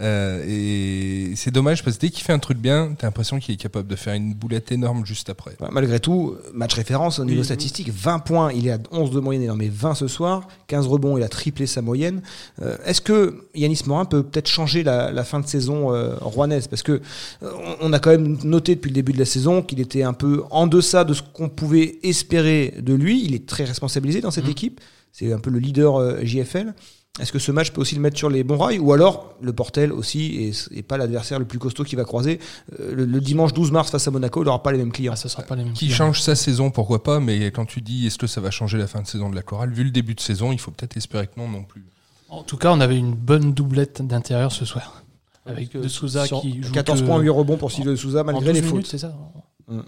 Euh, 0.02 0.42
et 0.48 1.36
c'est 1.36 1.50
dommage 1.50 1.84
parce 1.84 1.96
que 1.96 2.00
dès 2.00 2.08
qu'il 2.08 2.24
fait 2.24 2.32
un 2.32 2.38
truc 2.38 2.56
bien, 2.56 2.94
t'as 2.96 3.06
l'impression 3.06 3.38
qu'il 3.38 3.52
est 3.54 3.58
capable 3.58 3.86
de 3.86 3.96
faire 3.96 4.14
une 4.14 4.32
boulette 4.32 4.72
énorme 4.72 5.04
juste 5.04 5.28
après. 5.28 5.50
Ouais, 5.60 5.68
Malgré 5.70 6.00
tout, 6.00 6.36
match 6.54 6.72
référence 6.72 7.18
au 7.18 7.26
niveau 7.26 7.40
Oui. 7.40 7.44
statistique, 7.44 7.90
20 7.92 8.20
points, 8.20 8.50
il 8.50 8.66
est 8.66 8.70
à 8.72 8.78
11 8.92 9.10
de 9.10 9.20
moyenne, 9.20 9.42
il 9.42 9.50
en 9.50 9.56
met 9.56 9.68
20 9.68 9.94
ce 9.94 10.08
soir, 10.08 10.48
15 10.68 10.86
rebonds, 10.86 11.18
il 11.18 11.22
a 11.22 11.28
triplé 11.28 11.66
sa 11.66 11.82
moyenne. 11.82 12.22
Euh, 12.62 12.78
Est-ce 12.86 13.02
que 13.02 13.46
Yanis 13.54 13.80
Morin 13.84 14.06
peut 14.06 14.22
peut-être 14.22 14.48
changer 14.48 14.82
la, 14.82 15.12
la 15.12 15.22
fin 15.22 15.38
de 15.38 15.46
saison 15.46 15.92
euh, 15.94 16.14
rouennaise? 16.22 16.66
Parce 16.66 16.82
que 16.82 17.02
euh, 17.42 17.50
on 17.82 17.92
a 17.92 17.98
quand 17.98 18.08
même 18.10 18.38
noté 18.42 18.76
depuis 18.76 18.88
le 18.88 18.94
début 18.94 19.12
de 19.12 19.18
la 19.18 19.26
saison 19.26 19.60
qu'il 19.60 19.80
était 19.80 20.02
un 20.02 20.14
peu 20.14 20.44
en 20.50 20.66
deçà 20.66 21.04
de 21.04 21.12
ce 21.12 21.20
qu'on 21.20 21.50
pouvait 21.50 21.98
espérer 22.02 22.72
de 22.80 22.94
lui. 22.94 23.22
Il 23.22 23.34
est 23.34 23.46
très 23.46 23.64
responsabilisé 23.64 24.22
dans 24.22 24.30
cette 24.30 24.44
Mhm. 24.46 24.50
équipe, 24.50 24.80
c'est 25.12 25.30
un 25.30 25.40
peu 25.40 25.50
le 25.50 25.58
leader 25.58 25.96
euh, 26.00 26.20
JFL. 26.24 26.72
Est-ce 27.18 27.32
que 27.32 27.38
ce 27.40 27.50
match 27.50 27.72
peut 27.72 27.80
aussi 27.80 27.96
le 27.96 28.00
mettre 28.00 28.16
sur 28.16 28.30
les 28.30 28.44
bons 28.44 28.56
rails 28.56 28.78
Ou 28.78 28.92
alors, 28.92 29.34
le 29.42 29.52
Portel 29.52 29.92
aussi 29.92 30.52
n'est 30.70 30.82
pas 30.82 30.96
l'adversaire 30.96 31.38
le 31.40 31.44
plus 31.44 31.58
costaud 31.58 31.82
qui 31.82 31.96
va 31.96 32.04
croiser. 32.04 32.38
Euh, 32.78 32.94
le, 32.94 33.04
le 33.04 33.20
dimanche 33.20 33.52
12 33.52 33.72
mars 33.72 33.90
face 33.90 34.06
à 34.06 34.10
Monaco, 34.12 34.42
il 34.42 34.46
n'aura 34.46 34.62
pas 34.62 34.70
les 34.70 34.78
mêmes 34.78 34.92
clients. 34.92 35.12
Ah, 35.14 35.16
ça 35.16 35.28
sera 35.28 35.42
pas 35.42 35.56
les 35.56 35.64
mêmes. 35.64 35.72
Qui 35.72 35.86
clients. 35.86 35.96
change 35.96 36.22
sa 36.22 36.36
saison, 36.36 36.70
pourquoi 36.70 37.02
pas, 37.02 37.18
mais 37.18 37.46
quand 37.50 37.64
tu 37.66 37.80
dis 37.82 38.06
est-ce 38.06 38.16
que 38.16 38.28
ça 38.28 38.40
va 38.40 38.50
changer 38.52 38.78
la 38.78 38.86
fin 38.86 39.02
de 39.02 39.06
saison 39.08 39.28
de 39.28 39.34
la 39.34 39.42
chorale, 39.42 39.72
vu 39.72 39.82
le 39.84 39.90
début 39.90 40.14
de 40.14 40.20
saison, 40.20 40.52
il 40.52 40.60
faut 40.60 40.70
peut-être 40.70 40.96
espérer 40.96 41.26
que 41.26 41.38
non 41.38 41.48
non 41.48 41.64
plus. 41.64 41.84
En 42.28 42.44
tout 42.44 42.56
cas, 42.56 42.70
on 42.72 42.80
avait 42.80 42.96
une 42.96 43.12
bonne 43.14 43.52
doublette 43.54 44.02
d'intérieur 44.06 44.52
ce 44.52 44.64
soir. 44.64 45.02
Avec 45.46 45.70
Parce 45.72 45.72
que 45.72 45.78
De 45.78 45.88
Souza 45.88 46.28
qui 46.28 46.62
joue 46.62 46.72
14 46.72 47.00
que 47.00 47.06
points, 47.06 47.18
8 47.18 47.28
rebonds 47.30 47.56
pour 47.56 47.72
Silvio 47.72 47.90
de 47.90 47.96
Souza 47.96 48.20
en 48.20 48.24
malgré 48.24 48.52
12 48.52 48.54
les 48.54 48.60
minutes, 48.60 48.76
fautes. 48.76 48.86
c'est 48.86 48.98
ça 48.98 49.14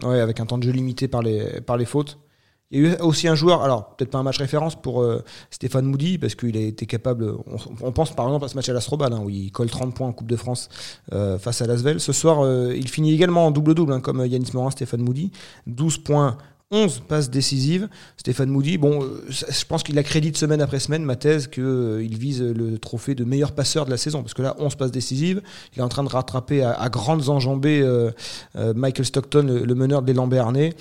Ouais, 0.02 0.20
avec 0.20 0.40
un 0.40 0.46
temps 0.46 0.58
de 0.58 0.64
jeu 0.64 0.70
limité 0.72 1.08
par 1.08 1.22
les, 1.22 1.60
par 1.60 1.76
les 1.76 1.84
fautes. 1.84 2.18
Il 2.72 2.82
y 2.82 2.86
a 2.86 2.90
eu 2.90 2.96
aussi 3.00 3.28
un 3.28 3.34
joueur, 3.34 3.62
alors 3.62 3.94
peut-être 3.94 4.10
pas 4.10 4.18
un 4.18 4.22
match 4.22 4.38
référence 4.38 4.80
pour 4.80 5.02
euh, 5.02 5.22
Stéphane 5.50 5.84
Moody, 5.84 6.16
parce 6.16 6.34
qu'il 6.34 6.56
a 6.56 6.60
été 6.60 6.86
capable. 6.86 7.34
On, 7.82 7.92
pense 7.92 8.14
par 8.14 8.26
exemple 8.26 8.46
à 8.46 8.48
ce 8.48 8.56
match 8.56 8.68
à 8.70 8.72
l'Astrobal, 8.72 9.12
hein, 9.12 9.20
où 9.22 9.28
il 9.28 9.52
colle 9.52 9.68
30 9.68 9.94
points 9.94 10.08
en 10.08 10.12
Coupe 10.12 10.26
de 10.26 10.36
France 10.36 10.70
euh, 11.12 11.38
face 11.38 11.60
à 11.60 11.66
Lasvel. 11.66 12.00
Ce 12.00 12.12
soir, 12.12 12.40
euh, 12.40 12.74
il 12.74 12.88
finit 12.88 13.12
également 13.12 13.46
en 13.46 13.50
double-double, 13.50 13.92
hein, 13.92 14.00
comme 14.00 14.24
Yanis 14.24 14.50
Morin, 14.54 14.70
Stéphane 14.70 15.02
Moody. 15.02 15.30
12 15.66 15.98
points. 15.98 16.38
11 16.70 17.02
passes 17.06 17.28
décisives. 17.28 17.90
Stéphane 18.16 18.48
Moody, 18.48 18.78
bon, 18.78 19.06
je 19.28 19.64
pense 19.66 19.82
qu'il 19.82 19.98
accrédite 19.98 20.38
semaine 20.38 20.62
après 20.62 20.80
semaine 20.80 21.04
ma 21.04 21.16
thèse 21.16 21.46
qu'il 21.48 22.16
vise 22.16 22.40
le 22.40 22.78
trophée 22.78 23.14
de 23.14 23.24
meilleur 23.24 23.52
passeur 23.52 23.84
de 23.84 23.90
la 23.90 23.98
saison. 23.98 24.22
Parce 24.22 24.32
que 24.32 24.40
là, 24.40 24.56
11 24.58 24.76
passes 24.76 24.90
décisives. 24.90 25.42
Il 25.76 25.80
est 25.80 25.82
en 25.82 25.90
train 25.90 26.02
de 26.02 26.08
rattraper 26.08 26.62
à, 26.62 26.88
grandes 26.88 27.28
enjambées 27.28 27.86
Michael 28.54 29.04
Stockton, 29.04 29.42
le, 29.42 29.66
le 29.66 29.74
meneur 29.74 30.00
des 30.00 30.14
Lambernais. 30.14 30.74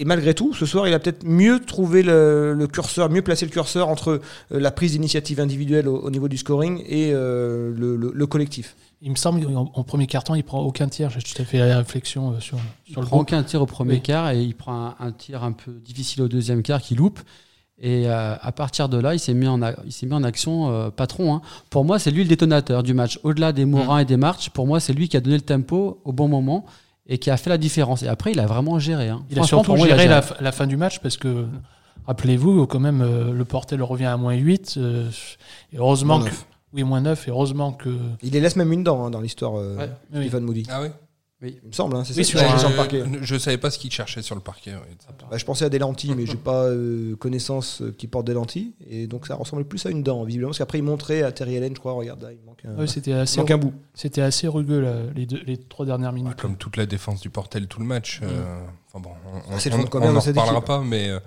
Et 0.00 0.04
malgré 0.06 0.32
tout, 0.34 0.54
ce 0.54 0.64
soir, 0.64 0.88
il 0.88 0.94
a 0.94 0.98
peut-être 0.98 1.24
mieux 1.24 1.60
trouvé 1.60 2.02
le, 2.02 2.54
le 2.54 2.66
curseur, 2.66 3.10
mieux 3.10 3.20
placé 3.20 3.44
le 3.44 3.50
curseur 3.52 3.88
entre 3.88 4.20
euh, 4.50 4.58
la 4.58 4.70
prise 4.70 4.92
d'initiative 4.92 5.40
individuelle 5.40 5.86
au, 5.88 5.98
au 5.98 6.10
niveau 6.10 6.26
du 6.26 6.38
scoring 6.38 6.82
et 6.88 7.10
euh, 7.12 7.70
le, 7.76 7.96
le- 7.96 8.10
le 8.14 8.26
collectif. 8.26 8.76
Il 9.02 9.10
me 9.10 9.16
semble 9.16 9.44
qu'en 9.44 9.70
en 9.74 9.84
premier 9.84 10.06
carton, 10.06 10.34
il 10.34 10.42
prend 10.42 10.60
aucun 10.60 10.88
tir. 10.88 11.10
J'ai 11.10 11.20
tout 11.20 11.40
à 11.40 11.44
fait 11.44 11.58
la 11.58 11.76
réflexion 11.78 12.32
euh, 12.32 12.40
sur, 12.40 12.56
Il 12.86 12.92
sur 12.92 13.02
le 13.02 13.06
prend 13.06 13.18
groupe. 13.18 13.28
aucun 13.28 13.42
tir 13.42 13.60
au 13.60 13.66
premier 13.66 13.94
Oui. 13.94 14.00
quart 14.02 14.30
et 14.30 14.42
il 14.42 14.54
prend 14.54 14.86
un, 14.86 14.94
un 15.00 15.12
tir 15.12 15.44
un 15.44 15.52
peu 15.52 15.70
difficile 15.72 16.22
au 16.22 16.28
deuxième 16.28 16.62
quart 16.62 16.80
qui 16.80 16.94
loupe. 16.94 17.20
Et 17.82 18.08
euh, 18.08 18.36
à 18.40 18.52
partir 18.52 18.88
de 18.88 18.98
là, 18.98 19.14
il 19.14 19.18
s'est 19.18 19.32
mis 19.34 19.46
en, 19.48 19.58
mis 19.58 20.24
action 20.24 20.70
euh, 20.70 20.90
patron. 20.90 21.34
hein. 21.34 21.42
Pour 21.70 21.84
moi, 21.84 21.98
c'est 21.98 22.10
lui 22.10 22.22
le 22.24 22.28
détonateur 22.28 22.82
du 22.82 22.92
match. 22.94 23.18
Au-delà 23.22 23.52
des 23.52 23.64
Morins 23.64 23.98
et 24.00 24.04
des 24.06 24.18
Marches, 24.18 24.50
pour 24.50 24.66
moi, 24.66 24.80
c'est 24.80 24.92
lui 24.92 25.08
qui 25.08 25.16
a 25.16 25.20
donné 25.20 25.36
le 25.36 25.42
tempo 25.42 26.00
au 26.04 26.12
bon 26.12 26.28
moment 26.28 26.64
et 27.10 27.18
qui 27.18 27.28
a 27.30 27.36
fait 27.36 27.50
la 27.50 27.58
différence. 27.58 28.02
Et 28.04 28.08
après, 28.08 28.32
il 28.32 28.40
a 28.40 28.46
vraiment 28.46 28.78
géré. 28.78 29.08
hein. 29.08 29.24
Il 29.30 29.38
a 29.38 29.42
surtout 29.42 29.74
il 29.76 29.82
a 29.92 29.98
géré 29.98 30.06
la, 30.08 30.52
fin 30.52 30.66
du 30.66 30.76
match 30.76 31.00
parce 31.00 31.16
que, 31.16 31.46
rappelez-vous, 32.06 32.66
quand 32.66 32.78
même, 32.78 33.02
euh, 33.02 33.32
le 33.32 33.44
Portel 33.44 33.82
revient 33.82 34.06
à 34.06 34.16
moins 34.16 34.34
8. 34.34 34.76
euh, 34.78 35.10
et 35.72 35.78
heureusement 35.78 36.20
Moins 36.20 36.28
que. 36.30 36.34
Oui, 36.72 36.84
moins 36.84 37.00
9. 37.00 37.26
Et 37.26 37.30
heureusement 37.32 37.72
que. 37.72 37.90
Il 38.22 38.30
les 38.32 38.40
laisse 38.40 38.54
même 38.54 38.72
une 38.72 38.84
dent 38.84 39.04
hein, 39.04 39.10
dans 39.10 39.20
l'histoire, 39.20 39.58
euh, 39.58 39.76
Ouais. 39.76 39.90
Oui. 40.14 40.20
Stéphane 40.22 40.44
Moody. 40.44 40.62
Ah 40.70 40.80
oui 40.82 40.88
Il 41.42 41.68
me 41.68 41.72
semble, 41.72 41.96
hein, 41.96 42.04
c'est 42.04 42.14
Oui, 42.16 42.24
ça 42.24 42.38
sur 42.48 42.60
sur 42.60 42.68
le 42.68 42.76
parquet. 42.76 43.02
Je 43.22 43.38
savais 43.38 43.56
pas 43.56 43.70
ce 43.70 43.78
qu'il 43.78 43.90
cherchait 43.90 44.20
sur 44.20 44.34
le 44.34 44.42
parquet. 44.42 44.72
oui. 44.74 44.94
Bah, 45.30 45.38
je 45.38 45.44
pensais 45.46 45.64
à 45.64 45.70
des 45.70 45.78
lentilles, 45.78 46.14
mais 46.14 46.26
j'ai 46.26 46.36
pas 46.36 46.64
euh, 46.64 47.16
connaissance 47.16 47.80
euh, 47.80 47.94
qui 47.96 48.08
porte 48.08 48.26
des 48.26 48.34
lentilles. 48.34 48.74
Et 48.90 49.06
donc 49.06 49.26
ça 49.26 49.36
ressemblait 49.36 49.64
plus 49.64 49.86
à 49.86 49.90
une 49.90 50.02
dent, 50.02 50.22
visiblement. 50.24 50.50
Parce 50.50 50.58
qu'après, 50.58 50.78
il 50.78 50.84
montrait 50.84 51.22
à 51.22 51.32
Terry 51.32 51.56
Allen, 51.56 51.72
je 51.74 51.80
crois, 51.80 51.92
regarde, 51.94 52.20
là, 52.22 52.28
il 52.32 52.44
manque 52.44 52.62
un, 52.66 52.76
Ouais, 52.78 52.86
c'était 52.86 53.12
il 53.12 53.16
assez, 53.16 53.38
manque 53.38 53.50
un 53.52 53.56
bout. 53.58 53.72
c'était 53.94 54.20
assez 54.20 54.48
rugueux 54.48 54.80
là, 54.80 54.94
les, 55.16 55.24
deux, 55.24 55.40
les 55.46 55.56
trois 55.56 55.86
dernières 55.86 56.12
minutes. 56.12 56.36
Comme 56.36 56.56
toute 56.56 56.76
la 56.76 56.84
défense 56.84 57.20
du 57.22 57.30
Portel, 57.30 57.68
tout 57.68 57.80
le 57.80 57.86
match. 57.86 58.20
euh, 58.22 58.60
enfin 58.92 59.00
bon, 59.00 59.10
on, 59.50 59.58
c'est 59.58 59.70
le 59.70 59.76
on- 59.76 59.78
fond 59.78 59.84
de 59.84 59.88
combien 59.90 60.10
on 60.10 60.12
dans 60.12 60.18
en 60.18 60.20
cette 60.20 60.36
reparlera 60.36 60.62
pas, 60.62 60.82
mais 60.82 61.08
euh, 61.08 61.20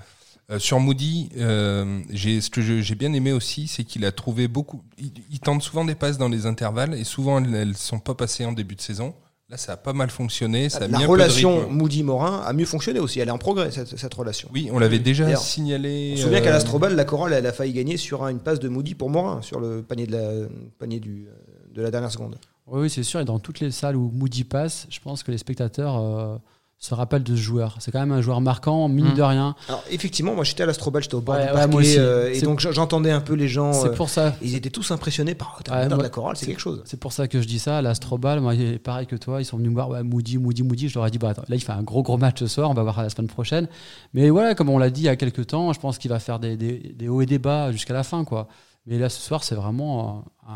euh, 0.52 0.60
sur 0.60 0.80
Moody, 0.80 1.30
euh, 1.38 2.02
j'ai 2.12 2.40
ce 2.40 2.52
que 2.52 2.62
je- 2.62 2.82
j'ai 2.82 2.94
bien 2.96 3.14
aimé 3.14 3.32
aussi, 3.32 3.68
c'est 3.68 3.84
qu'il 3.84 4.06
a 4.06 4.12
trouvé 4.12 4.48
beaucoup. 4.48 4.84
Il, 5.00 5.12
il 5.32 5.40
tente 5.40 5.64
souvent 5.64 5.86
des 5.86 5.96
passes 5.96 6.20
dans 6.20 6.30
les 6.30 6.46
intervalles 6.46 6.94
et 6.94 7.04
souvent 7.04 7.44
elles, 7.44 7.56
elles 7.56 7.78
sont 7.78 8.00
pas 8.00 8.14
passées 8.14 8.46
en 8.46 8.52
début 8.52 8.76
de 8.76 8.82
saison. 8.82 9.16
Là, 9.50 9.58
ça 9.58 9.74
a 9.74 9.78
pas 9.78 9.94
mal 9.94 10.10
fonctionné. 10.10 10.70
Ça 10.70 10.80
a 10.86 10.88
mis 10.88 10.94
La 10.94 11.06
relation. 11.06 11.70
Moody-Morin 11.70 12.42
a 12.46 12.54
mieux 12.54 12.66
fonctionné 12.66 13.00
aussi. 13.00 13.20
Elle 13.20 13.28
est 13.28 13.32
en 13.32 13.38
progrès, 13.38 13.72
cette, 13.72 13.98
cette 13.98 14.14
relation. 14.14 14.50
Oui, 14.54 14.70
on 14.72 14.80
l'avait 14.80 15.00
déjà 15.00 15.36
signalé. 15.36 16.12
On 16.14 16.18
se 16.18 16.24
souvient 16.24 16.40
euh, 16.40 16.44
qu'à 16.44 16.52
l'Astrobal, 16.52 16.96
la 16.96 17.06
Corolle, 17.06 17.34
elle 17.34 17.46
a 17.46 17.52
failli 17.54 17.74
gagner 17.74 17.98
sur 17.98 18.24
un- 18.24 18.30
une 18.30 18.40
passe 18.40 18.60
de 18.60 18.70
Moody 18.70 18.96
pour 18.96 19.10
Morin, 19.10 19.42
sur 19.42 19.60
le 19.60 19.82
panier 19.84 20.08
de 20.08 20.14
la, 20.14 20.48
panier 20.80 21.00
du, 21.00 21.28
de 21.74 21.82
la 21.82 21.92
dernière 21.92 22.10
seconde. 22.12 22.38
Oui, 22.68 22.84
oui, 22.84 22.90
c'est 22.90 23.04
sûr. 23.04 23.20
Et 23.20 23.26
dans 23.26 23.40
toutes 23.40 23.60
les 23.60 23.70
salles 23.72 23.98
où 23.98 24.10
Moody 24.14 24.46
passe, 24.46 24.88
je 24.90 25.00
pense 25.02 25.24
que 25.24 25.32
les 25.32 25.38
spectateurs 25.38 25.98
euh, 26.00 26.38
se 26.86 26.94
rappelle 26.94 27.24
de 27.24 27.34
ce 27.36 27.42
joueur. 27.42 27.78
C'est 27.80 27.92
quand 27.92 28.00
même 28.02 28.12
un 28.12 28.22
joueur 28.22 28.42
marquant, 28.42 28.90
mine 28.90 29.12
Mm. 29.12 29.14
de 29.16 29.22
rien. 29.22 29.56
Alors, 29.70 29.84
effectivement, 29.90 30.36
moi 30.36 30.44
j'étais 30.44 30.64
à 30.64 30.66
l'Astrobal, 30.66 31.02
j'étais 31.02 31.16
au 31.16 31.22
bord 31.22 31.36
Ouais, 31.36 31.46
du 31.48 31.54
parquet, 31.54 31.96
euh, 31.98 32.34
et 32.34 32.42
donc 32.42 32.60
j'entendais 32.60 33.12
un 33.12 33.22
peu 33.22 33.36
les 33.36 33.48
gens. 33.48 33.72
C'est 33.72 33.88
euh, 33.88 33.94
pour 33.94 34.10
ça. 34.10 34.36
Ils 34.42 34.56
étaient 34.56 34.70
tous 34.70 34.92
impressionnés 34.92 35.34
par 35.34 35.60
oh, 35.66 35.72
Ouais, 35.72 35.88
de 35.88 35.96
la 35.96 36.10
chorale, 36.10 36.36
c'est 36.36 36.46
quelque 36.46 36.60
chose. 36.60 36.82
C'est 36.86 37.00
pour 37.00 37.14
ça 37.14 37.30
que 37.30 37.42
je 37.42 37.48
dis 37.48 37.60
ça. 37.60 37.82
L'Astrobal, 37.82 38.42
moi, 38.42 38.54
pareil 38.84 39.08
que 39.08 39.16
toi, 39.16 39.42
ils 39.42 39.46
sont 39.46 39.56
venus 39.58 39.70
me 39.70 39.76
voir, 39.76 39.90
ouais, 39.90 40.04
Moody, 40.04 40.38
Moody, 40.38 40.64
Moody. 40.64 40.90
Je 40.90 41.00
leur 41.00 41.08
ai 41.08 41.12
dit, 41.12 41.18
bah, 41.20 41.30
attends, 41.30 41.44
là, 41.48 41.56
il 41.56 41.62
fait 41.64 41.72
un 41.72 41.84
gros, 41.84 42.04
gros 42.04 42.18
match 42.18 42.40
ce 42.40 42.48
soir, 42.48 42.70
on 42.70 42.74
va 42.74 42.84
voir 42.84 43.02
la 43.02 43.10
semaine 43.10 43.28
prochaine. 43.30 43.68
Mais 44.14 44.30
voilà, 44.30 44.54
comme 44.54 44.70
on 44.70 44.78
l'a 44.78 44.90
dit 44.90 45.02
il 45.02 45.06
y 45.06 45.10
a 45.10 45.16
quelques 45.16 45.48
temps, 45.48 45.72
je 45.72 45.80
pense 45.80 45.98
qu'il 45.98 46.10
va 46.12 46.20
faire 46.20 46.40
des, 46.40 46.58
des- 46.58 46.94
des 46.98 47.08
hauts 47.08 47.22
et 47.22 47.26
des 47.26 47.40
bas 47.40 47.72
jusqu'à 47.72 47.94
la 47.94 48.04
fin, 48.04 48.26
quoi. 48.26 48.48
Mais 48.86 48.98
là, 48.98 49.08
ce 49.10 49.22
soir, 49.22 49.44
c'est 49.46 49.56
vraiment 49.56 50.26
un, 50.48 50.54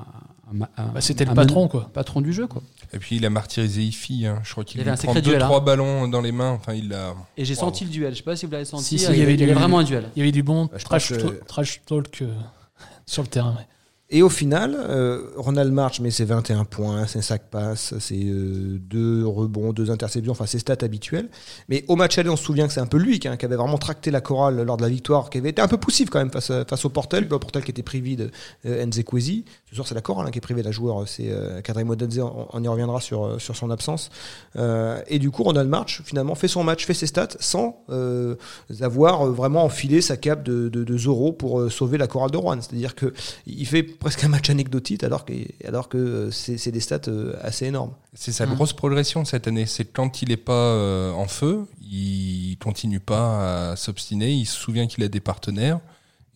un- 0.61 0.67
un- 0.77 0.87
Bah, 0.87 0.99
C'était 1.01 1.25
un 1.25 1.29
le 1.29 1.35
patron, 1.35 1.67
quoi. 1.69 1.89
patron 1.93 2.19
du 2.21 2.33
jeu, 2.33 2.45
quoi. 2.47 2.61
Et 2.93 2.99
puis 2.99 3.15
il 3.17 3.25
a 3.25 3.29
martyrisé 3.29 3.81
Ifi. 3.83 4.25
hein. 4.25 4.39
Je 4.43 4.51
crois 4.51 4.63
qu'il 4.65 4.81
lui 4.81 4.89
avait 4.89 4.99
un 4.99 5.01
prend 5.01 5.13
deux, 5.13 5.21
duel, 5.21 5.41
hein. 5.41 5.45
trois 5.45 5.61
ballons 5.61 6.07
dans 6.09 6.19
les 6.21 6.31
mains. 6.33 6.51
Enfin, 6.51 6.73
il 6.73 6.93
a. 6.93 7.15
Et 7.37 7.45
j'ai 7.45 7.53
Wow. 7.55 7.59
senti 7.61 7.85
le 7.85 7.89
duel. 7.89 8.11
Je 8.13 8.17
sais 8.17 8.23
pas 8.23 8.35
si 8.35 8.45
vous 8.45 8.51
l'avez 8.51 8.65
senti. 8.65 8.83
Si, 8.83 8.99
si, 8.99 9.05
il 9.11 9.17
y 9.17 9.21
avait, 9.21 9.33
il 9.33 9.39
y 9.39 9.43
avait 9.43 9.53
du- 9.53 9.59
vraiment 9.59 9.79
un 9.79 9.83
duel. 9.83 10.09
Il 10.15 10.19
y 10.19 10.21
avait 10.23 10.31
du 10.33 10.43
bon 10.43 10.65
Bah, 10.65 10.77
trash, 10.77 11.09
que- 11.09 11.75
talk 11.85 12.21
euh, 12.21 12.33
sur 13.05 13.21
le 13.23 13.27
terrain. 13.29 13.55
ouais. 13.57 13.67
Et 14.09 14.21
au 14.21 14.29
final, 14.29 14.73
euh, 14.79 15.31
Ronald 15.35 15.73
March 15.73 15.99
met 15.99 16.11
ses 16.11 16.23
21 16.23 16.63
points, 16.63 17.05
ses 17.07 17.21
5 17.21 17.41
passes, 17.51 17.93
ses 17.99 18.23
euh, 18.25 18.79
deux 18.79 19.27
rebonds, 19.27 19.73
deux 19.73 19.91
interceptions, 19.91 20.31
enfin 20.31 20.45
ses 20.45 20.59
stats 20.59 20.77
habituelles. 20.81 21.27
Mais 21.67 21.83
au 21.89 21.97
match 21.97 22.17
aller, 22.17 22.29
on 22.29 22.37
se 22.37 22.43
souvient 22.45 22.67
que 22.67 22.73
c'est 22.73 22.79
un 22.79 22.85
peu 22.85 22.97
lui 22.99 23.19
qui, 23.19 23.27
hein, 23.27 23.35
qui 23.35 23.43
avait 23.43 23.57
vraiment 23.57 23.77
tracté 23.77 24.09
la 24.09 24.21
chorale 24.21 24.61
lors 24.63 24.77
de 24.77 24.81
la 24.83 24.87
victoire, 24.87 25.29
qui 25.29 25.39
avait 25.39 25.49
été 25.49 25.61
un 25.61 25.67
peu 25.67 25.75
poussif 25.75 26.09
quand 26.09 26.19
même 26.19 26.31
face, 26.31 26.51
à- 26.51 26.63
face 26.63 26.85
au 26.85 26.89
Portel, 26.89 27.27
le 27.29 27.37
Portel 27.37 27.65
qui 27.65 27.71
était 27.71 27.83
privé 27.83 28.15
de 28.15 28.31
euh, 28.65 28.85
Nzekwezi. 28.85 29.43
Ce 29.69 29.75
soir, 29.75 29.85
c'est 29.85 29.95
la 29.95 29.99
chorale 29.99 30.25
hein, 30.25 30.31
qui 30.31 30.37
est 30.37 30.41
privée 30.41 30.61
de 30.61 30.67
la 30.67 30.71
joueur, 30.71 31.05
c'est 31.05 31.29
euh, 31.29 31.59
Kadri 31.59 31.83
on, 31.83 32.47
on 32.53 32.63
y 32.63 32.67
reviendra 32.69 33.01
sur, 33.01 33.25
euh, 33.25 33.39
sur 33.39 33.57
son 33.57 33.69
absence. 33.71 34.09
Euh, 34.55 35.01
et 35.07 35.19
du 35.19 35.31
coup, 35.31 35.43
Ronald 35.43 35.69
March, 35.69 36.01
finalement, 36.05 36.35
fait 36.35 36.47
son 36.47 36.63
match, 36.63 36.85
fait 36.85 36.93
ses 36.93 37.07
stats, 37.07 37.35
sans 37.41 37.83
euh, 37.89 38.35
avoir 38.79 39.27
euh, 39.27 39.31
vraiment 39.31 39.65
enfilé 39.65 39.99
sa 39.99 40.15
cape 40.15 40.43
de, 40.43 40.69
de, 40.69 40.85
de 40.85 40.97
Zorro 40.97 41.33
pour 41.33 41.59
euh, 41.59 41.69
sauver 41.69 41.97
la 41.97 42.07
chorale 42.07 42.31
de 42.31 42.37
Rouen. 42.37 42.61
C'est-à-dire 42.61 42.95
que 42.95 43.13
il 43.45 43.65
fait 43.67 43.96
presque 43.99 44.23
un 44.23 44.27
match 44.29 44.49
anecdotique 44.49 45.03
alors 45.03 45.25
que, 45.25 45.33
alors 45.65 45.89
que 45.89 45.97
euh, 45.97 46.31
c'est 46.31 46.57
c'est 46.57 46.71
des 46.71 46.79
stats 46.79 47.01
euh, 47.07 47.35
assez 47.41 47.65
énormes. 47.65 47.93
C'est 48.13 48.31
sa 48.31 48.45
Mhm. 48.45 48.55
grosse 48.55 48.73
progression 48.73 49.25
cette 49.25 49.47
année. 49.47 49.65
C'est 49.65 49.85
que 49.85 49.93
quand 49.93 50.21
il 50.21 50.29
n'est 50.29 50.37
pas 50.37 50.53
euh, 50.53 51.11
en 51.11 51.27
feu, 51.27 51.65
il 51.81 52.57
continue 52.61 52.99
pas 52.99 53.71
à 53.71 53.75
s'obstiner. 53.75 54.31
Il 54.33 54.45
se 54.45 54.55
souvient 54.57 54.87
qu'il 54.87 55.03
a 55.03 55.07
des 55.07 55.19
partenaires 55.19 55.79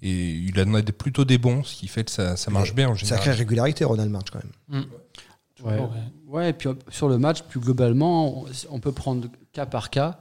et 0.01 0.31
il 0.31 0.59
en 0.61 0.73
a 0.73 0.81
des- 0.81 0.91
plutôt 0.91 1.25
des 1.25 1.37
bons, 1.37 1.63
ce 1.63 1.75
qui 1.75 1.87
fait 1.87 2.03
que 2.03 2.11
ça, 2.11 2.35
ça 2.35 2.49
marche 2.51 2.73
bien 2.73 2.89
en 2.89 2.95
général. 2.95 3.19
Sacrée 3.19 3.37
régularité, 3.37 3.83
Ronald 3.85 4.09
March, 4.11 4.27
quand 4.31 4.39
même. 4.43 4.85
Ouais. 5.63 5.77
Ouais. 5.79 5.87
Ouais, 6.27 6.49
et 6.49 6.53
puis 6.53 6.69
sur 6.89 7.07
le 7.09 7.17
match, 7.17 7.43
plus 7.43 7.59
globalement, 7.59 8.43
on, 8.43 8.45
on 8.71 8.79
peut 8.79 8.93
prendre 8.93 9.27
cas 9.53 9.65
par 9.67 9.89
cas, 9.89 10.19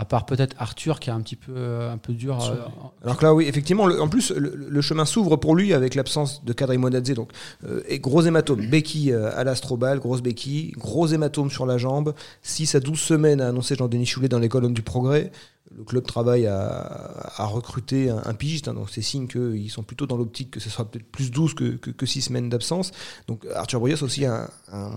à 0.00 0.04
part 0.04 0.24
peut-être 0.26 0.54
Arthur 0.58 1.00
qui 1.00 1.10
est 1.10 1.12
un 1.12 1.20
petit 1.20 1.34
peu, 1.36 1.52
euh, 1.56 1.92
un 1.92 1.98
peu 1.98 2.12
dur. 2.12 2.38
Euh, 2.42 2.54
Alors 3.02 3.16
que 3.16 3.24
là, 3.24 3.34
oui, 3.34 3.46
effectivement, 3.48 3.84
le- 3.86 4.00
en 4.00 4.06
plus, 4.08 4.30
le, 4.30 4.54
le 4.56 4.80
chemin 4.80 5.04
s'ouvre 5.04 5.34
pour 5.36 5.56
lui 5.56 5.74
avec 5.74 5.96
l'absence 5.96 6.44
de 6.44 6.52
Kadri 6.52 6.78
Monadze. 6.78 7.12
Donc, 7.14 7.30
euh, 7.66 7.82
et 7.88 7.98
gros 7.98 8.22
hématome. 8.22 8.64
Béquille 8.70 9.12
euh, 9.12 9.36
à 9.36 9.42
l'astrobal, 9.42 9.98
grosse 9.98 10.22
béquille, 10.22 10.70
gros 10.78 11.08
hématome 11.08 11.50
sur 11.50 11.66
la 11.66 11.78
jambe. 11.78 12.14
6 12.42 12.76
à 12.76 12.80
12 12.80 12.98
semaines, 12.98 13.40
a 13.40 13.48
annoncé 13.48 13.74
Jean-Denis 13.74 14.06
Choulet 14.06 14.28
dans 14.28 14.38
les 14.38 14.48
colonnes 14.48 14.72
du 14.74 14.82
Progrès. 14.82 15.32
Le 15.76 15.84
club 15.84 16.06
travaille 16.06 16.46
à, 16.46 17.30
à 17.36 17.44
recruter 17.44 18.08
un, 18.08 18.22
un 18.24 18.32
pigiste, 18.34 18.68
hein, 18.68 18.74
donc 18.74 18.88
c'est 18.90 19.02
signe 19.02 19.28
qu'ils 19.28 19.70
sont 19.70 19.82
plutôt 19.82 20.06
dans 20.06 20.16
l'optique 20.16 20.50
que 20.50 20.60
ce 20.60 20.70
soit 20.70 20.86
peut-être 20.86 21.04
plus 21.04 21.30
12 21.30 21.52
que, 21.54 21.76
que, 21.76 22.06
6 22.06 22.22
semaines 22.22 22.48
d'absence. 22.48 22.90
Donc 23.26 23.46
Arthur 23.54 23.78
Boyas 23.78 24.02
aussi 24.02 24.24
a 24.24 24.48
un, 24.72 24.90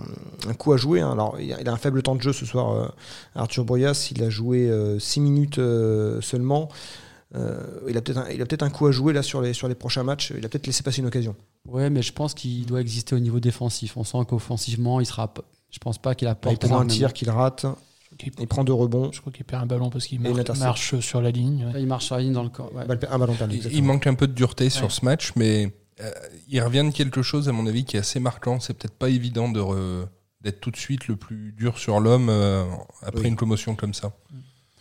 un, 0.47 0.53
coup 0.53 0.71
à 0.71 0.77
jouer. 0.77 1.01
hein. 1.01 1.11
Alors 1.11 1.39
il 1.41 1.51
a, 1.51 1.59
il 1.59 1.67
a, 1.67 1.73
un 1.73 1.77
faible 1.77 2.01
temps 2.01 2.15
de 2.15 2.21
jeu 2.21 2.31
ce 2.31 2.45
soir, 2.45 2.71
euh, 2.71 2.87
Arthur 3.35 3.65
Boyas. 3.65 4.11
Il 4.15 4.23
a 4.23 4.29
joué 4.29 4.71
6 4.97 5.19
euh, 5.19 5.23
minutes 5.23 5.57
euh, 5.59 6.21
seulement. 6.21 6.69
Euh, 7.35 7.79
il 7.87 7.97
a 7.97 8.01
peut-être 8.01 8.17
un, 8.17 8.29
il 8.29 8.41
a 8.41 8.45
peut-être 8.45 8.63
un 8.63 8.69
coup 8.69 8.87
à 8.87 8.91
jouer 8.91 9.13
là 9.13 9.23
sur 9.23 9.41
les 9.41 9.53
sur 9.53 9.67
les 9.67 9.75
prochains 9.75 10.03
matchs. 10.03 10.33
Il 10.37 10.45
a 10.45 10.49
peut-être 10.49 10.67
laissé 10.67 10.83
passer 10.83 10.99
une 10.99 11.07
occasion. 11.07 11.35
Ouais, 11.67 11.89
mais 11.89 12.01
je 12.01 12.11
pense 12.13 12.33
qu'il 12.33 12.65
doit 12.65 12.81
exister 12.81 13.15
au 13.15 13.19
niveau 13.19 13.39
défensif. 13.39 13.97
On 13.97 14.03
sent 14.03 14.19
qu'offensivement, 14.27 14.99
il 14.99 15.05
sera. 15.05 15.33
Je 15.69 15.79
pense 15.79 15.97
pas 15.97 16.15
qu'il 16.15 16.27
a 16.27 16.35
pas. 16.35 16.51
Il 16.51 16.57
prend 16.57 16.79
un 16.79 16.87
tir 16.87 17.13
qu'il 17.13 17.29
rate. 17.29 17.65
Il, 18.23 18.31
il, 18.39 18.47
prend 18.47 18.63
deux 18.63 18.73
rebonds. 18.73 19.11
Je 19.11 19.21
crois 19.21 19.31
qu'il 19.31 19.45
perd 19.45 19.63
un 19.63 19.65
ballon 19.65 19.89
parce 19.89 20.05
qu'il 20.05 20.19
marche, 20.19 20.59
marche, 20.59 20.99
sur 20.99 21.21
la 21.21 21.31
ligne. 21.31 21.65
Ouais. 21.73 21.81
Il 21.81 21.87
marche 21.87 22.05
sur 22.05 22.15
la 22.15 22.21
ligne 22.21 22.33
dans 22.33 22.43
le 22.43 22.49
corps. 22.49 22.71
Ouais. 22.73 22.83
Un 23.09 23.19
ballon 23.19 23.35
perdu. 23.35 23.57
Il, 23.57 23.73
il, 23.73 23.83
manque 23.83 24.07
un 24.07 24.13
peu 24.13 24.27
de 24.27 24.33
dureté 24.33 24.69
sur 24.69 24.91
ce 24.91 25.03
match, 25.05 25.31
mais 25.35 25.73
euh, 26.01 26.11
il 26.47 26.61
revient 26.61 26.83
de 26.83 26.95
quelque 26.95 27.21
chose, 27.21 27.49
à 27.49 27.51
mon 27.51 27.67
avis, 27.67 27.85
qui 27.85 27.97
est 27.97 27.99
assez 27.99 28.19
marquant. 28.19 28.59
C'est 28.59 28.73
peut-être 28.73 28.95
pas 28.95 29.09
évident 29.09 29.49
de 29.49 29.59
re... 29.59 30.07
d'être 30.41 30.59
tout 30.59 30.71
de 30.71 30.77
suite 30.77 31.07
le 31.07 31.15
plus 31.15 31.53
dur 31.53 31.77
sur 31.77 31.99
l'homme 31.99 32.29
euh, 32.29 32.63
après 33.01 33.21
oui. 33.21 33.27
une 33.27 33.35
commotion 33.35 33.75
comme 33.75 33.93
ça. 33.93 34.11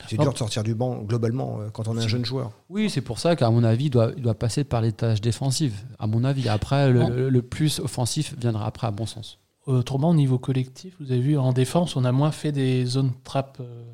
C'est 0.09 0.19
dur 0.19 0.33
de 0.33 0.39
sortir 0.39 0.63
du 0.63 0.75
banc 0.75 1.03
globalement 1.03 1.61
euh, 1.61 1.69
quand 1.69 1.87
on 1.89 1.99
est 1.99 2.03
un 2.03 2.09
jeune 2.09 2.25
joueur. 2.25 2.53
Oui, 2.71 2.89
c'est 2.89 3.03
pour 3.03 3.19
ça 3.19 3.37
qu'à 3.37 3.51
mon 3.51 3.65
avis, 3.65 3.87
il 3.87 3.91
doit, 3.91 4.13
il 4.17 4.23
doit, 4.23 4.35
passer 4.35 4.65
par 4.65 4.81
les 4.81 4.93
tâches 4.93 5.21
défensives. 5.21 5.75
À 5.99 6.07
mon 6.07 6.25
avis, 6.25 6.49
après, 6.49 6.91
le, 6.91 7.09
le, 7.09 7.29
le 7.29 7.43
plus 7.43 7.81
offensif 7.81 8.35
viendra 8.39 8.67
après, 8.67 8.87
à 8.87 8.91
bon 8.91 9.05
sens. 9.05 9.40
Autrement, 9.67 10.11
au 10.11 10.15
niveau 10.15 10.39
collectif, 10.39 10.97
vous 11.01 11.13
avez 11.13 11.21
vu 11.21 11.39
en 11.39 11.53
défense, 11.53 11.95
on 11.97 12.05
a 12.05 12.13
moins 12.13 12.33
fait 12.33 12.51
des 12.51 12.87
zones 12.87 13.13
trap 13.25 13.59
euh, 13.61 13.85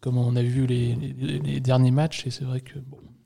comme 0.00 0.18
on 0.18 0.34
a 0.36 0.42
vu 0.42 0.66
les, 0.66 1.60
derniers 1.60 1.90
matchs. 1.90 2.26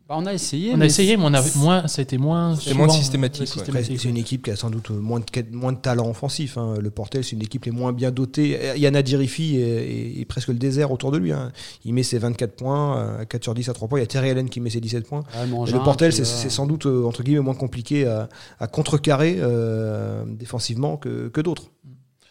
Bah, 0.09 0.15
on 0.17 0.25
a 0.25 0.33
essayé. 0.33 0.73
On 0.75 0.81
a 0.81 0.87
essayé, 0.87 1.17
mais 1.19 1.25
on 1.27 1.35
a 1.35 1.43
moins, 1.57 1.87
ça 1.87 2.01
a 2.01 2.03
été 2.03 2.17
moins. 2.17 2.57
C'est 2.57 2.73
moins 2.73 2.89
systématique. 2.89 3.55
Ouais. 3.57 3.75
Ouais. 3.75 3.85
C'est 3.85 4.09
une 4.09 4.17
équipe 4.17 4.45
qui 4.45 4.51
a 4.51 4.57
sans 4.57 4.71
doute 4.71 4.91
moins 4.91 5.21
de, 5.21 5.27
moins 5.53 5.73
de 5.73 5.79
talent 5.79 6.09
offensif. 6.09 6.57
Hein. 6.57 6.77
Le 6.81 6.91
Portel, 6.91 7.25
c'est 7.25 7.33
une 7.33 7.43
équipe 7.43 7.67
les 7.67 7.71
moins 7.71 7.93
bien 7.93 8.11
dotée. 8.11 8.59
Yana 8.77 9.03
Dirifi 9.03 9.57
est, 9.57 10.21
est, 10.21 10.25
presque 10.25 10.49
le 10.49 10.55
désert 10.55 10.93
autour 10.93 11.13
de 11.13 11.19
lui. 11.19 11.33
Hein. 11.33 11.53
Il 11.85 11.93
met 11.93 12.03
ses 12.03 12.19
24 12.19 12.57
points, 12.57 13.25
4 13.29 13.43
sur 13.43 13.55
10 13.55 13.69
à 13.69 13.75
3 13.75 13.89
points. 13.89 13.99
Il 13.99 14.03
y 14.03 14.05
a 14.05 14.07
Terry 14.07 14.31
Allen 14.31 14.49
qui 14.49 14.61
met 14.61 14.71
ses 14.71 14.81
17 14.81 15.07
points. 15.07 15.25
Ah, 15.35 15.45
le 15.45 15.85
Portel, 15.85 16.13
c'est 16.13 16.25
sans 16.25 16.67
doute 16.67 16.87
entre 16.87 17.23
guillemets 17.23 17.41
moins 17.41 17.55
compliqué 17.55 18.07
à, 18.07 18.29
à 18.61 18.67
contrecarrer 18.67 19.37
euh, 19.41 20.25
défensivement 20.27 20.97
que, 20.97 21.29
que 21.29 21.41
d'autres. 21.41 21.71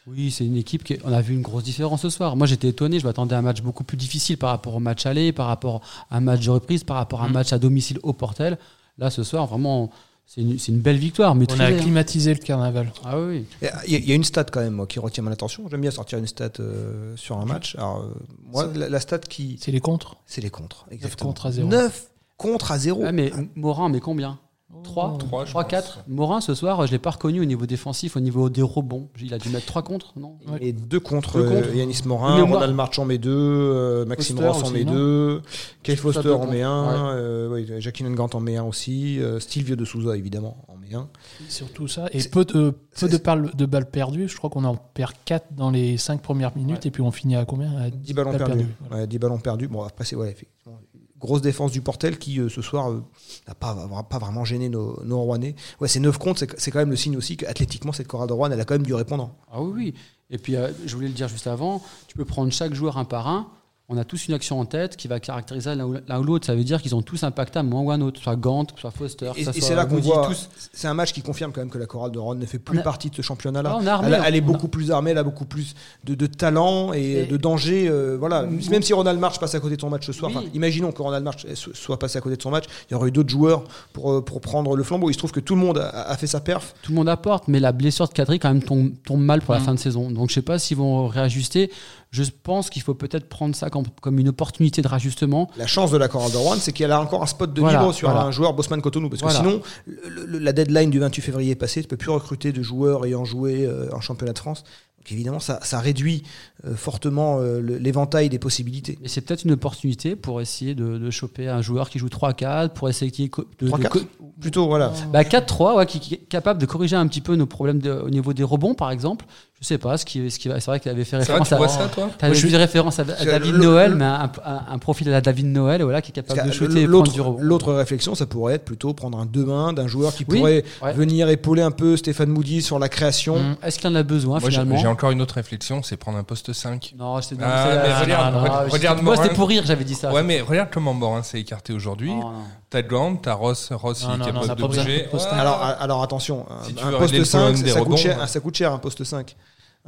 Oui, 0.08 0.32
c'est 0.32 0.46
une 0.46 0.56
équipe 0.56 0.84
qui. 0.84 0.98
On 1.04 1.12
a 1.12 1.22
vu 1.22 1.34
une 1.34 1.42
grosse 1.42 1.64
différence 1.64 2.02
ce 2.02 2.10
soir. 2.10 2.38
Moi, 2.38 2.48
j'étais 2.48 2.70
étonné. 2.70 3.00
Je 3.00 3.06
m'attendais 3.06 3.36
à 3.36 3.40
un 3.40 3.42
match 3.42 3.62
beaucoup 3.62 3.84
plus 3.84 3.98
difficile 3.98 4.38
par 4.38 4.52
rapport 4.52 4.76
au 4.76 4.80
match 4.80 5.06
aller, 5.06 5.34
par 5.34 5.48
rapport 5.48 5.82
à 6.10 6.18
un 6.18 6.22
match 6.22 6.46
de 6.46 6.50
reprise, 6.50 6.84
par 6.86 6.96
rapport 6.96 7.22
à 7.22 7.26
un 7.26 7.30
mmh. 7.30 7.34
match 7.34 7.54
à 7.54 7.60
domicile 7.60 8.00
au 8.04 8.14
Portel. 8.14 8.58
Là, 8.98 9.10
ce 9.10 9.24
soir, 9.24 9.46
vraiment, 9.48 9.92
c'est 10.26 10.42
une, 10.42 10.58
une, 10.68 10.80
belle 10.80 10.98
victoire. 10.98 11.36
Mais 11.36 11.46
on 11.52 11.60
a 11.60 11.66
acclimatisé 11.66 12.32
hein. 12.32 12.36
le 12.40 12.44
carnaval. 12.44 12.94
Ah 13.04 13.20
oui. 13.20 13.46
Il 13.62 13.96
y, 13.96 14.10
y, 14.10 14.12
a 14.14 14.16
une 14.16 14.24
stat 14.24 14.46
quand 14.46 14.62
même 14.62 14.74
moi, 14.74 14.88
qui 14.88 15.00
retient 15.00 15.24
mon 15.24 15.32
attention. 15.32 15.68
J'aime 15.70 15.82
bien 15.82 15.92
sortir 15.92 16.20
une 16.20 16.28
stat 16.28 16.52
euh, 16.62 17.14
sur 17.18 17.38
un 17.38 17.46
match. 17.46 17.76
Alors, 17.76 18.02
euh, 18.02 18.14
moi, 18.52 18.72
la, 18.74 18.88
la, 18.88 19.00
stat 19.02 19.20
qui. 19.20 19.58
C'est 19.60 19.72
les 19.72 19.82
contres 19.82 20.16
C'est 20.26 20.42
les 20.42 20.50
contres. 20.50 20.86
Exactement. 20.90 21.30
9 21.30 21.36
contre 21.36 21.46
à 21.48 21.52
0. 21.52 21.68
9 21.68 22.08
contre 22.38 22.72
à 22.72 22.80
0. 22.80 23.04
Ah, 23.06 23.12
mais 23.12 23.32
Morin, 23.56 23.90
mais 23.90 24.00
combien? 24.00 24.40
3, 24.84 25.18
3, 25.18 25.46
3 25.46 25.64
4. 25.64 26.04
Morin, 26.08 26.42
ce 26.42 26.54
soir, 26.54 26.86
je 26.86 26.92
ne 26.92 26.92
l'ai 26.92 27.00
pas 27.00 27.12
reconnu 27.12 27.40
au 27.40 27.46
niveau 27.46 27.66
défensif, 27.66 28.18
au 28.18 28.20
niveau 28.20 28.50
des 28.50 28.62
rebonds. 28.62 29.10
Il 29.22 29.34
a 29.34 29.38
dû 29.38 29.50
mettre 29.50 29.66
3 29.66 29.82
contre, 29.82 30.14
non 30.18 30.38
Et 30.60 30.74
2 30.74 31.00
contre, 31.00 31.38
deux 31.38 31.50
contre. 31.50 31.70
Euh, 31.70 31.76
Yanis 31.76 32.02
Morin, 32.06 32.44
Ronald 32.44 32.76
Marchand 32.76 33.06
met 33.06 33.18
2, 33.18 33.30
euh, 33.32 34.06
Maxime 34.06 34.40
Ross 34.40 34.64
en 34.64 34.72
met 34.72 34.84
2, 34.84 35.42
Kay 35.84 35.96
Foster 35.96 36.32
en 36.32 36.48
met 36.48 36.64
1, 36.64 36.84
ouais. 36.84 36.94
euh, 37.16 37.50
oui, 37.50 37.72
Jackie 37.80 38.04
Grant 38.04 38.30
en 38.34 38.42
met 38.42 38.58
1 38.58 38.64
aussi, 38.64 39.20
euh, 39.20 39.40
Stilvio 39.40 39.78
de 39.78 39.86
Souza 39.86 40.18
évidemment 40.18 40.66
en 40.68 40.76
met 40.76 40.94
1. 40.94 41.08
Surtout 41.48 41.88
ça, 41.88 42.08
et 42.12 42.22
peu 42.28 42.44
de, 42.44 42.74
peu 43.00 43.08
de, 43.08 43.18
balles, 43.18 43.52
de 43.56 43.66
balles 43.66 43.90
perdues, 43.90 44.28
je 44.28 44.36
crois 44.36 44.50
qu'on 44.50 44.66
en 44.66 44.76
perd 44.76 45.14
4 45.24 45.54
dans 45.56 45.72
les 45.72 45.98
5 45.98 46.22
premières 46.22 46.56
minutes, 46.58 46.84
ouais. 46.84 46.88
et 46.90 46.92
puis 46.92 47.02
on 47.02 47.12
finit 47.12 47.38
à 47.38 47.46
combien? 47.46 47.74
À 47.78 47.90
10, 47.90 47.98
10 48.00 48.14
ballons 48.14 48.32
perdus. 48.32 48.46
perdus. 48.46 48.68
Voilà. 48.82 49.04
Ouais, 49.04 49.08
10 49.08 49.20
ballons 49.20 49.40
perdus, 49.40 49.68
bon 49.70 49.84
après 49.84 50.04
c'est 50.04 50.18
ouais, 50.18 50.30
effectivement 50.30 50.80
grosse 51.20 51.42
défense 51.42 51.72
du 51.72 51.82
Portel 51.82 52.18
qui 52.18 52.40
euh, 52.40 52.50
ce 52.50 52.62
soir 52.62 52.92
n'a 52.92 52.98
euh, 52.98 53.54
pas, 53.60 54.04
pas 54.10 54.18
vraiment 54.20 54.46
gêné 54.46 54.70
nos, 54.70 55.02
nos 55.04 55.22
Rouennais. 55.22 55.56
C'est 55.86 56.00
9 56.00 56.18
comptes, 56.18 56.44
c'est 56.58 56.72
quand 56.72 56.80
même 56.80 56.90
le 56.90 56.96
signe 56.96 57.18
aussi 57.18 57.38
qu'athlétiquement 57.38 57.92
cette 57.92 58.08
chorale 58.08 58.28
de 58.28 58.34
Rouen, 58.34 58.52
elle 58.52 58.60
a 58.60 58.66
quand 58.66 58.76
même 58.76 58.86
du 58.86 58.94
répondant. 58.94 59.36
Ah 59.52 59.62
oui, 59.62 59.72
oui. 59.76 59.94
Et 60.30 60.38
puis 60.38 60.56
euh, 60.56 60.72
je 60.86 60.96
voulais 60.96 61.08
le 61.08 61.14
dire 61.14 61.28
juste 61.28 61.48
avant, 61.48 61.82
tu 62.08 62.18
peux 62.18 62.26
prendre 62.26 62.52
chaque 62.52 62.74
joueur 62.74 62.98
un 62.98 63.06
par 63.06 63.28
un. 63.28 63.48
On 63.89 63.96
a 63.96 64.03
tous 64.03 64.27
une 64.27 64.34
action 64.34 64.60
en 64.60 64.65
tête 64.65 64.98
qui 64.98 65.08
va 65.08 65.22
caractériser 65.22 65.74
l'un 65.74 66.20
ou 66.20 66.24
l'autre. 66.24 66.46
Ça 66.46 66.53
veut 66.53 66.65
dire 66.65 66.82
qu'ils 66.82 66.94
ont 66.94 67.01
tous 67.01 67.24
impacté 67.24 67.58
à 67.58 67.62
un 67.62 67.63
moment 67.63 67.84
ou 67.84 67.91
à 67.91 67.94
un 67.94 68.01
autre, 68.01 68.22
soit 68.22 68.36
Gant, 68.36 68.67
soit 68.75 68.91
Foster. 68.91 69.32
Et, 69.38 69.44
et 69.44 69.62
c'est 69.62 69.75
là 69.75 69.86
qu'on 69.86 69.96
voit. 70.01 70.29
C'est 70.74 70.89
un 70.89 70.94
match 70.94 71.13
qui 71.13 71.22
confirme 71.22 71.53
quand 71.53 71.62
même 71.62 71.70
que 71.70 71.77
la 71.77 71.86
chorale 71.86 72.12
de 72.12 72.20
Rouen 72.20 72.36
ne 72.36 72.46
fait 72.46 72.60
plus 72.60 72.79
a, 72.79 72.82
partie 72.82 73.10
de 73.10 73.15
ce 73.15 73.22
championnat-là. 73.22 73.79
Elle, 74.03 74.22
elle, 74.25 74.36
est 74.36 74.41
beaucoup 74.41 74.65
a... 74.65 74.70
plus 74.70 74.91
armée, 74.91 75.12
elle 75.12 75.17
a 75.17 75.24
beaucoup 75.24 75.46
plus 75.46 75.74
de, 76.03 76.15
de 76.15 76.27
talent 76.27 76.91
et, 76.94 77.00
et, 77.00 77.25
de 77.27 77.38
danger. 77.38 77.88
Euh, 77.88 78.17
voilà. 78.20 78.44
Même 78.44 78.82
si 78.82 78.91
Ronald 78.91 79.22
March 79.22 79.39
passe 79.39 79.56
à 79.56 79.62
côté 79.62 79.77
de 79.77 79.82
son 79.82 79.89
match 79.89 80.06
ce 80.06 80.12
soir, 80.12 80.34
oui. 80.36 80.50
imaginons 80.53 80.91
que 80.91 81.01
Ronald 81.01 81.24
March 81.24 81.48
soit 81.56 81.98
passé 81.98 82.17
à 82.17 82.22
côté 82.22 82.36
de 82.36 82.41
son 82.41 82.51
match, 82.51 82.65
il 82.89 82.94
y 82.94 82.96
aurait 82.96 83.08
eu 83.08 83.13
d'autres 83.13 83.29
joueurs 83.29 83.63
pour, 83.94 84.25
pour 84.25 84.41
prendre 84.41 84.75
le 84.75 84.84
flambeau. 84.84 85.10
Il 85.10 85.13
se 85.13 85.20
trouve 85.20 85.32
que 85.32 85.39
tout 85.39 85.56
le 85.56 85.62
monde 85.62 85.77
a, 85.77 86.10
a, 86.10 86.17
fait 86.17 86.27
sa 86.27 86.41
perf. 86.41 86.75
Tout 86.82 86.91
le 86.91 86.98
monde 86.98 87.08
apporte, 87.08 87.48
mais 87.48 87.62
la 87.62 87.72
blessure 87.72 88.10
de 88.10 88.13
Kadri 88.13 88.38
quand 88.38 88.50
même 88.50 88.63
tombe, 88.63 88.91
tombe 89.06 89.22
mal 89.22 89.41
pour 89.41 89.53
la 89.53 89.62
mmh. 89.62 89.63
fin 89.63 89.74
de 89.75 89.79
saison. 89.79 90.12
Donc 90.12 90.27
je 90.27 90.34
sais 90.34 90.41
pas 90.41 90.60
s'ils 90.60 90.75
vont 90.75 91.08
réajuster. 91.08 91.72
Je 92.12 92.24
pense 92.44 92.70
qu'il 92.70 92.82
faut 92.82 92.94
peut-être 92.94 93.28
prendre 93.28 93.56
ça 93.56 93.70
comme, 93.70 93.86
comme, 94.02 94.20
une 94.20 94.30
opportunité 94.30 94.82
de 94.82 94.88
rajustement. 94.88 95.50
La 95.58 95.68
chance 95.68 95.92
de 95.92 95.98
la 95.98 96.08
Chorale 96.08 96.32
de 96.32 96.38
Rouen, 96.38 96.56
c'est 96.58 96.72
qu'elle 96.72 96.92
a 96.92 97.02
encore 97.02 97.22
un 97.22 97.28
spot 97.28 97.54
de 97.54 97.60
voilà, 97.60 97.80
libre 97.80 97.94
sur 97.94 98.10
voilà. 98.10 98.26
un 98.26 98.32
joueur 98.32 98.54
Bosman 98.54 98.82
Cotonou. 98.82 99.10
Parce 99.10 99.22
que 99.22 99.28
voilà. 99.28 99.40
sinon, 99.40 99.62
le, 99.86 100.26
le, 100.26 100.40
la 100.40 100.54
deadline 100.54 100.90
du 100.90 101.00
28 101.00 101.22
février 101.22 101.52
est 101.52 101.56
passée, 101.56 101.82
tu 101.82 101.88
ne 101.88 101.90
peux 101.90 101.98
plus 101.98 102.12
recruter 102.12 102.52
de 102.52 102.62
joueurs 102.62 103.06
ayant 103.06 103.26
joué 103.26 103.66
euh, 103.66 103.90
en 103.94 104.00
championnat 104.00 104.34
de 104.34 104.40
France. 104.40 104.64
Donc 105.08 105.14
évidemment, 105.14 105.40
ça, 105.40 105.60
ça 105.64 105.80
réduit 105.80 106.24
euh, 106.66 106.76
fortement 106.76 107.38
euh, 107.40 107.62
l'éventail 107.62 108.28
des 108.28 108.40
possibilités. 108.40 109.00
Et 109.06 109.08
c'est 109.08 109.22
peut-être 109.22 109.46
une 109.46 109.52
opportunité 109.54 110.18
pour 110.18 110.42
essayer 110.42 110.76
de, 110.76 110.98
de 110.98 111.10
choper 111.12 111.48
un 111.48 111.62
joueur 111.62 111.90
qui 111.90 111.98
joue 111.98 112.08
3-4, 112.10 112.70
pour 112.74 112.90
essayer 112.90 113.10
de, 113.10 113.66
de- 113.66 113.72
3-4 113.72 113.88
co- 113.88 114.00
Plutôt, 114.42 114.68
voilà. 114.68 114.92
Bah 115.14 115.24
4-3, 115.24 115.78
ouais, 115.78 115.86
qui, 115.86 116.00
qui 116.02 116.14
est 116.16 116.18
capable 116.18 116.60
de 116.60 116.66
corriger 116.66 116.96
un 116.98 117.08
petit 117.08 117.22
peu 117.22 117.36
nos 117.36 117.46
problèmes 117.46 117.80
de- 117.80 117.92
au 117.92 118.10
niveau 118.10 118.34
des 118.34 118.44
rebonds, 118.44 118.74
par 118.76 118.92
exemple. 118.92 119.26
Je 119.60 119.66
sais 119.66 119.80
pas, 119.80 119.98
ce 119.98 120.06
qui, 120.06 120.30
ce 120.30 120.38
qui 120.38 120.50
va- 120.50 120.60
c'est 120.60 120.70
vrai 120.70 120.80
qu'il 120.80 120.92
avait 120.92 121.04
fait 121.04 121.20
C'est 121.24 121.32
vrai, 121.32 121.40
référence 121.40 121.48
tu 121.48 121.54
à. 121.56 121.58
vois 121.58 121.68
ça, 121.68 121.88
toi? 121.88 122.10
T'avais 122.20 122.34
Moi, 122.40 122.48
je 122.52 122.56
références 122.58 123.00
à, 123.00 123.04
David 123.06 123.54
le- 123.54 123.58
Noël, 123.58 123.92
le- 123.92 123.98
mais 123.98 124.06
un, 124.06 124.32
un- 124.46 124.62
un 124.70 124.78
profil 124.78 125.08
à 125.08 125.12
la 125.14 125.22
David 125.22 125.48
Noël, 125.48 125.82
voilà, 125.82 126.04
qui 126.04 126.12
est 126.12 126.14
capable 126.14 126.48
de 126.48 126.52
shooter 126.54 126.82
et 126.82 126.84
prendre 126.84 126.92
L'autre 126.92 127.12
du 127.14 127.22
rebond. 127.22 127.38
l'autre 127.42 127.74
réflexion, 127.74 128.14
ça 128.14 128.28
pourrait 128.28 128.54
être 128.56 128.66
plutôt 128.66 128.94
prendre 128.94 129.18
un 129.18 129.26
2-1 129.26 129.74
d'un 129.74 129.88
joueur 129.88 130.14
qui 130.14 130.26
Oui, 130.30 130.38
pourrait 130.38 130.64
ouais. 130.84 130.94
venir 130.94 131.30
épauler 131.30 131.64
un 131.64 131.72
peu 131.72 131.98
Stéphane 131.98 132.30
Moody 132.30 132.62
sur 132.62 132.78
la 132.78 132.88
création. 132.90 133.38
Hum, 133.38 133.56
Est-ce 133.64 133.80
qu'il 133.80 133.90
en 133.90 133.96
a 133.96 134.04
besoin 134.04 134.40
Moi, 134.40 134.50
finalement? 134.52 134.78
j'ai 134.78 134.88
encore 134.98 135.12
une 135.12 135.22
autre 135.22 135.36
réflexion, 135.36 135.84
c'est 135.84 135.96
prendre 135.96 136.18
un 136.18 136.24
poste 136.24 136.54
5. 136.54 136.94
Non, 136.98 137.18
Ah, 137.18 137.22
mais 137.32 137.44
ah, 137.44 138.00
regarde, 138.01 138.34
non, 138.34 138.42
non, 138.42 138.70
regarde, 138.70 139.01
Moi, 139.04 139.16
c'était 139.16 139.36
pour 139.36 139.48
rire, 139.48 139.63
j'avais 139.66 139.84
dit 139.84 139.94
ça. 139.94 140.12
Ouais, 140.12 140.24
mais 140.24 140.42
regarde 140.42 140.70
comment 140.72 140.94
Morin 140.96 141.22
s'est 141.22 141.39
écarté 141.39 141.72
aujourd'hui. 141.72 142.13
Non. 142.13 142.34
T'as 142.70 142.82
Grant, 142.82 143.16
t'as 143.18 143.34
Ross, 143.34 143.72
Ross 143.72 144.04
Non, 144.04 144.16
il 144.16 144.22
est 144.27 144.32
de 144.32 144.56
de 144.56 144.62
poste 144.62 144.77
Ouais. 144.88 145.08
cinq. 145.20 145.34
Alors, 145.39 145.62
alors 145.62 146.04
attention, 146.04 146.46
Si 146.63 146.74
tu 146.74 146.84
un, 146.84 146.89
poste 146.89 147.01
régler 147.01 147.20
le 147.20 147.25
5, 147.25 147.38
problème 147.39 147.62
des 147.62 147.70
ça, 147.70 147.75
coûte 147.80 147.86
rebonds, 147.86 147.98
cher, 147.98 148.20
ouais. 148.20 148.27
ça 148.27 148.39
coûte 148.39 148.56
cher 148.58 148.74
un 148.74 148.80
poste 148.80 149.04
5. 149.04 149.36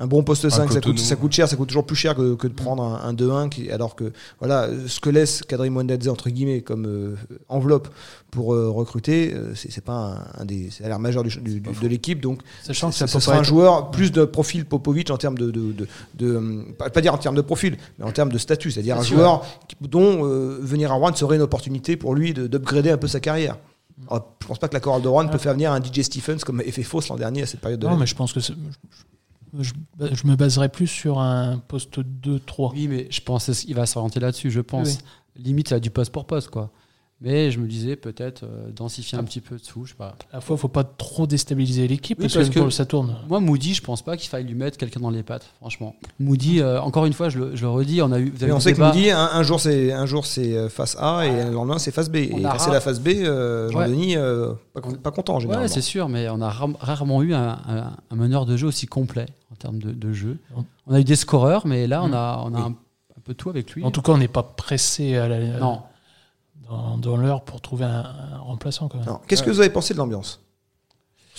Un 0.01 0.07
bon 0.07 0.23
poste 0.23 0.49
5, 0.49 0.55
ça 0.57 0.63
coûte, 0.65 0.73
Cotonou. 0.75 0.97
ça 0.97 1.15
coûte 1.17 1.31
cher, 1.33 1.47
ça 1.49 1.57
coûte 1.57 1.67
toujours 1.67 1.85
plus 1.85 1.95
cher 1.97 2.15
que, 2.15 2.35
que 2.35 2.47
de 2.47 2.53
prendre 2.53 2.81
un, 2.81 3.01
un 3.09 3.13
2-1, 3.13 3.49
qui- 3.49 3.69
alors 3.69 3.95
que 3.95 4.13
voilà, 4.39 4.69
ce 4.87 4.99
que 5.01 5.09
laisse 5.09 5.41
Kadri 5.43 5.69
Mwendadze 5.69 6.07
entre 6.07 6.29
guillemets 6.29 6.61
comme 6.61 6.85
euh, 6.87 7.15
enveloppe 7.49 7.89
pour 8.31 8.53
euh, 8.53 8.69
recruter, 8.69 9.33
euh, 9.33 9.53
c'est 9.55 9.83
pas 9.83 10.23
un, 10.37 10.41
un 10.41 10.45
des 10.45 10.69
salaires 10.69 10.99
majeurs 10.99 11.23
du, 11.23 11.29
du- 11.41 11.59
du- 11.59 11.69
de 11.81 11.87
l'équipe, 11.87 12.21
donc 12.21 12.39
Sachant 12.63 12.89
que 12.91 12.95
ça, 12.95 13.07
ça, 13.07 13.19
sera 13.19 13.37
un 13.37 13.43
joueur 13.43 13.91
plus 13.91 14.11
de 14.13 14.23
profil 14.23 14.63
Popovic 14.65 15.09
en 15.11 15.17
termes 15.17 15.37
de, 15.37 15.51
de, 15.51 15.73
de, 15.73 15.87
de- 16.13 16.71
pas, 16.77 17.01
dire 17.01 17.13
en 17.13 17.17
termes 17.17 17.35
de 17.35 17.41
profil, 17.41 17.77
mais 17.97 18.05
en 18.05 18.11
termes 18.11 18.31
de 18.31 18.37
statut, 18.37 18.71
c'est-à-dire 18.71 18.97
un 18.97 19.03
sûr. 19.03 19.17
joueur 19.17 19.45
dont 19.81 20.25
euh, 20.25 20.59
venir 20.61 20.91
à 20.91 20.95
Rouen 20.95 21.13
serait 21.13 21.35
une 21.35 21.41
opportunité 21.41 21.97
pour 21.97 22.15
lui 22.15 22.33
de- 22.33 22.47
d'upgrader 22.47 22.91
un 22.91 22.97
peu 22.97 23.07
sa 23.07 23.19
carrière. 23.19 23.57
Alors, 24.09 24.33
je 24.41 24.47
pense 24.47 24.59
pas 24.59 24.69
que 24.69 24.73
la 24.75 24.79
chorale 24.79 25.01
de 25.01 25.09
Rouen 25.09 25.27
peut 25.27 25.37
faire 25.37 25.51
venir 25.51 25.73
un 25.73 25.81
DJ 25.83 26.03
Stephens 26.03 26.37
comme 26.45 26.61
effet 26.61 26.83
fausse 26.83 27.09
l'an 27.09 27.17
dernier 27.17 27.41
à 27.41 27.45
cette 27.45 27.59
période 27.59 27.81
de 27.81 27.85
Non, 27.87 27.97
mais 27.97 28.05
je 28.07 28.15
pense 28.15 28.31
que 28.31 28.39
c'est- 28.39 28.53
je, 29.57 29.73
je- 30.11 30.27
me 30.27 30.35
baserais 30.35 30.69
plus 30.69 30.87
sur 30.87 31.19
un 31.19 31.57
poste 31.59 31.99
2-3. 31.99 32.71
Oui, 32.73 32.87
mais 32.87 33.07
je 33.09 33.21
pense 33.21 33.49
qu'il 33.61 33.75
va 33.75 33.85
s'orienter 33.85 34.19
là-dessus, 34.19 34.51
je 34.51 34.61
pense. 34.61 34.87
Oui. 35.35 35.43
Limite, 35.43 35.69
ça 35.69 35.75
a 35.75 35.79
du 35.79 35.89
poste 35.89 36.11
pour 36.11 36.25
poste, 36.25 36.49
quoi. 36.49 36.71
Mais 37.21 37.51
je 37.51 37.59
me 37.59 37.67
disais 37.67 37.97
peut-être 37.97 38.43
euh, 38.45 38.71
densifier 38.71 39.17
un 39.17 39.25
petit 39.25 39.41
peu 39.41 39.57
dessous, 39.57 39.83
je 39.83 39.89
sais 39.89 39.97
pas. 39.97 40.15
À 40.31 40.35
la 40.37 40.41
fois, 40.41 40.55
il 40.55 40.59
faut 40.59 40.69
pas 40.69 40.85
trop 40.85 41.27
déstabiliser 41.27 41.85
l'équipe 41.85 42.17
Oui, 42.17 42.23
parce, 42.23 42.35
parce 42.35 42.49
que, 42.49 42.59
que- 42.61 42.69
ça 42.69 42.85
tourne. 42.85 43.17
Moi, 43.27 43.41
Moody, 43.41 43.73
je 43.73 43.81
pense 43.81 44.01
pas 44.01 44.15
qu'il 44.15 44.29
faille 44.29 44.45
lui 44.45 44.53
mettre 44.55 44.77
quelqu'un 44.77 45.01
dans 45.01 45.09
les 45.09 45.21
pattes, 45.21 45.45
franchement. 45.59 45.97
Moody, 46.21 46.61
euh, 46.61 46.79
encore 46.81 47.05
une 47.05 47.11
fois, 47.11 47.27
je 47.27 47.39
le, 47.39 47.55
je 47.57 47.61
le 47.63 47.69
redis, 47.69 48.01
on 48.01 48.13
a 48.13 48.19
eu. 48.19 48.29
Vous 48.29 48.37
avez 48.37 48.45
Mais 48.47 48.51
on 48.53 48.61
sait 48.61 48.71
que 48.73 48.79
Moody, 48.81 49.09
un, 49.11 49.19
un 49.33 49.43
jour 49.43 49.59
c'est 49.59 49.91
un 49.91 50.05
jour 50.05 50.25
c'est 50.25 50.55
euh, 50.55 50.69
face 50.69 50.95
A 50.97 51.25
et 51.27 51.43
le 51.43 51.51
lendemain 51.51 51.77
c'est 51.77 51.91
face 51.91 52.09
B. 52.09 52.15
Et 52.15 52.31
On 52.35 52.45
a 52.45 52.51
passer 52.51 52.65
rare- 52.65 52.73
la 52.75 52.79
face 52.79 53.01
B, 53.01 53.07
euh, 53.09 53.69
Jean-Denis, 53.69 54.15
euh, 54.15 54.53
pas, 54.73 54.79
pas 54.81 55.11
content 55.11 55.35
en 55.35 55.39
général. 55.41 55.63
Ouais, 55.63 55.67
c'est 55.67 55.81
sûr, 55.81 56.07
mais 56.07 56.29
on 56.29 56.41
a 56.41 56.49
rarement 56.49 57.21
eu 57.21 57.33
un, 57.33 57.49
un- 57.67 57.97
un 58.09 58.15
meneur 58.15 58.45
de 58.45 58.55
jeu 58.55 58.67
aussi 58.67 58.85
complet 58.87 59.25
en 59.51 59.55
termes 59.55 59.79
de, 59.79 59.91
de 59.91 60.13
jeu. 60.13 60.37
On- 60.55 60.63
On 60.87 60.93
a 60.93 61.01
eu 61.01 61.03
des 61.03 61.17
scoreurs, 61.17 61.67
mais 61.67 61.85
là, 61.85 62.01
on 62.01 62.07
Mm. 62.07 62.13
a, 62.13 62.41
on 62.45 62.53
a 62.53 62.57
Oui. 62.59 62.61
un, 62.63 62.67
un 63.17 63.21
peu 63.25 63.33
tout 63.33 63.49
avec 63.49 63.71
lui. 63.71 63.83
En 63.83 63.91
tout 63.91 64.01
cas, 64.01 64.13
on 64.13 64.17
n'est 64.17 64.29
pas 64.29 64.43
pressé 64.43 65.17
à 65.17 65.27
la- 65.27 65.59
non. 65.59 65.81
Dans, 66.99 67.17
l'heure 67.17 67.41
pour 67.41 67.61
trouver 67.61 67.85
un, 67.85 68.37
remplaçant. 68.39 68.89
Qu'est-ce 69.27 69.43
que 69.43 69.49
vous 69.49 69.59
avez 69.59 69.69
pensé 69.69 69.93
de 69.93 69.99
l'ambiance? 69.99 70.41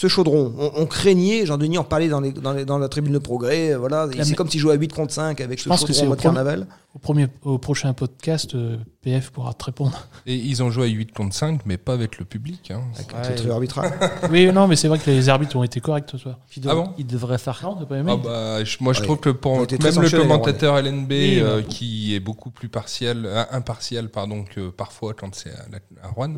Ce 0.00 0.08
chaudron, 0.08 0.54
on, 0.58 0.72
on 0.82 0.86
craignait, 0.86 1.44
Jean-Denis 1.44 1.76
en 1.76 1.84
parlait 1.84 2.08
dans, 2.08 2.20
les- 2.22 2.32
dans, 2.32 2.54
les- 2.54 2.64
dans 2.64 2.78
la 2.78 2.88
tribune 2.88 3.12
de 3.12 3.18
progrès, 3.18 3.72
euh, 3.74 3.78
voilà, 3.78 4.08
c'est 4.22 4.34
comme 4.34 4.48
s'il 4.48 4.58
jouait 4.58 4.72
à 4.72 4.76
8 4.76 4.94
contre 4.94 5.12
5 5.12 5.38
avec 5.42 5.60
ce 5.60 5.68
pense 5.68 5.82
que 5.84 5.88
chaudron 5.88 5.94
c'est 5.98 6.02
en 6.04 6.06
au 6.06 6.08
mode 6.10 6.20
carnaval. 6.20 6.66
Au, 6.94 6.98
premier, 6.98 7.26
au 7.44 7.58
prochain 7.58 7.92
podcast, 7.92 8.54
euh, 8.54 8.78
PF 9.02 9.28
pourra 9.30 9.52
te 9.52 9.62
répondre. 9.62 10.08
Et 10.24 10.36
ils 10.36 10.62
ont 10.62 10.70
joué 10.70 10.84
à 10.84 10.88
8 10.88 11.12
contre 11.12 11.34
5, 11.34 11.66
mais 11.66 11.76
pas 11.76 11.92
avec 11.92 12.18
le 12.18 12.24
public. 12.24 12.70
hein. 12.70 12.80
Avec 12.94 13.12
Ouais. 13.12 13.28
le 13.28 13.34
trio 13.34 13.52
arbitral. 13.52 13.92
oui, 14.30 14.50
non, 14.50 14.66
mais 14.68 14.76
c'est 14.76 14.88
vrai 14.88 14.98
que 14.98 15.10
les 15.10 15.28
arbitres 15.28 15.54
ont 15.56 15.64
été 15.64 15.80
corrects 15.80 16.08
ce 16.10 16.16
soir. 16.16 16.38
Puis 16.48 16.62
Ah 16.66 16.74
bon 16.74 16.94
il 16.96 17.06
devrait 17.06 17.36
faire. 17.36 17.60
Non, 17.62 17.84
pas 17.84 17.98
aimé 17.98 18.10
Ah 18.14 18.16
bah, 18.16 18.64
je- 18.64 18.78
moi, 18.80 18.94
je 18.94 19.00
Ouais. 19.00 19.04
trouve 19.04 19.18
que 19.20 19.28
pour- 19.28 19.66
Ils 19.70 19.82
même 19.82 20.00
le 20.02 20.10
commentateur 20.18 20.78
LNB, 20.78 21.10
Oui, 21.12 21.40
euh, 21.40 21.60
qui 21.60 22.14
est 22.14 22.20
beaucoup 22.20 22.48
plus 22.48 22.70
partiel, 22.70 23.28
impartial 23.50 24.08
pardon, 24.08 24.44
que 24.44 24.70
parfois 24.70 25.12
quand 25.12 25.34
c'est 25.34 25.50
à, 25.50 25.66
la- 25.70 26.08
à 26.08 26.10
Rouen, 26.10 26.36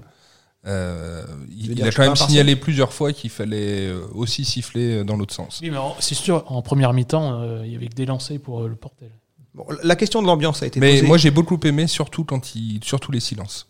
euh, 0.66 1.24
il, 1.50 1.82
a 1.82 1.90
quand 1.90 2.04
même 2.04 2.16
signalé 2.16 2.54
plusieurs 2.54 2.92
fois 2.92 3.12
qu'il 3.12 3.30
fallait 3.30 3.88
euh, 3.88 4.00
aussi 4.14 4.44
siffler 4.44 4.98
euh, 4.98 5.04
dans 5.04 5.16
l'autre 5.16 5.34
sens. 5.34 5.58
Oui, 5.60 5.70
mais 5.70 5.78
c'est 5.98 6.14
sûr, 6.14 6.44
en 6.46 6.62
première 6.62 6.92
mi-temps, 6.92 7.40
euh, 7.40 7.62
il 7.64 7.72
y 7.72 7.76
avait 7.76 7.88
que 7.88 7.94
des 7.94 8.06
lancers 8.06 8.38
pour 8.38 8.62
euh, 8.62 8.68
le 8.68 8.76
portel. 8.76 9.10
Bon, 9.54 9.66
la 9.82 9.96
question 9.96 10.22
de 10.22 10.26
l'ambiance 10.28 10.62
a 10.62 10.66
été 10.66 10.78
Mais 10.78 10.94
posée. 10.94 11.06
moi, 11.06 11.18
j'ai 11.18 11.30
beaucoup 11.30 11.58
aimé, 11.64 11.86
surtout 11.86 12.24
quand 12.24 12.54
il, 12.54 12.80
surtout 12.84 13.10
les 13.10 13.20
silences. 13.20 13.68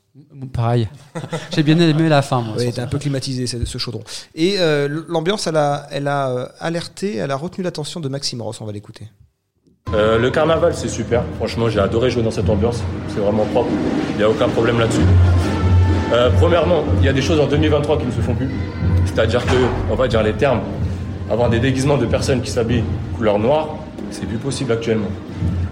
Pareil. 0.53 0.89
J'ai 1.55 1.63
bien 1.63 1.79
aimé 1.81 2.11
la 2.11 2.21
fin, 2.21 2.43
moi. 2.43 2.57
Ouais, 2.57 2.69
était 2.69 2.83
un 2.83 2.87
peu 2.87 2.99
climatisé 2.99 3.47
ce, 3.47 3.65
ce 3.65 3.79
chaudron. 3.79 4.03
Et 4.35 4.57
euh, 4.59 5.03
l'ambiance, 5.09 5.47
elle 5.47 5.57
a, 5.57 5.87
elle 5.91 6.07
a 6.07 6.53
alerté, 6.61 7.17
elle 7.17 7.31
a 7.31 7.37
retenu 7.37 7.65
l'attention 7.65 7.99
de 7.99 8.09
Maxime 8.11 8.43
Ross. 8.43 8.61
On 8.61 8.67
va 8.67 8.73
l'écouter. 8.73 9.09
Euh, 9.95 10.19
le 10.19 10.31
carnaval, 10.31 10.75
c'est 10.75 10.89
super. 10.89 11.25
Franchement, 11.37 11.71
j'ai 11.71 11.81
adoré 11.81 12.11
jouer 12.11 12.23
dans 12.23 12.31
cette 12.31 12.51
ambiance. 12.51 12.83
C'est 13.09 13.21
vraiment 13.21 13.47
propre. 13.47 13.71
Il 14.11 14.17
n'y 14.19 14.23
a 14.23 14.29
aucun 14.29 14.51
problème 14.51 14.79
là-dessus. 14.79 15.01
Euh, 16.13 16.29
premièrement, 16.39 16.85
il 17.01 17.07
y 17.07 17.09
a 17.09 17.13
des 17.13 17.23
choses 17.23 17.41
en 17.41 17.47
2023 17.47 17.99
qui 17.99 18.07
ne 18.07 18.11
se 18.11 18.21
font 18.21 18.35
plus. 18.35 18.49
C'est-à-dire 19.07 19.45
que, 19.45 19.57
on 19.91 19.95
va 19.95 20.09
dire 20.09 20.23
les 20.23 20.35
termes, 20.35 20.61
avoir 21.31 21.49
des 21.49 21.59
déguisements 21.59 21.97
de 21.97 22.05
personnes 22.05 22.43
qui 22.43 22.51
s'habillent 22.51 22.85
couleur 23.17 23.39
noire, 23.39 23.69
c'est 24.11 24.27
plus 24.27 24.37
possible 24.37 24.73
actuellement. 24.73 25.09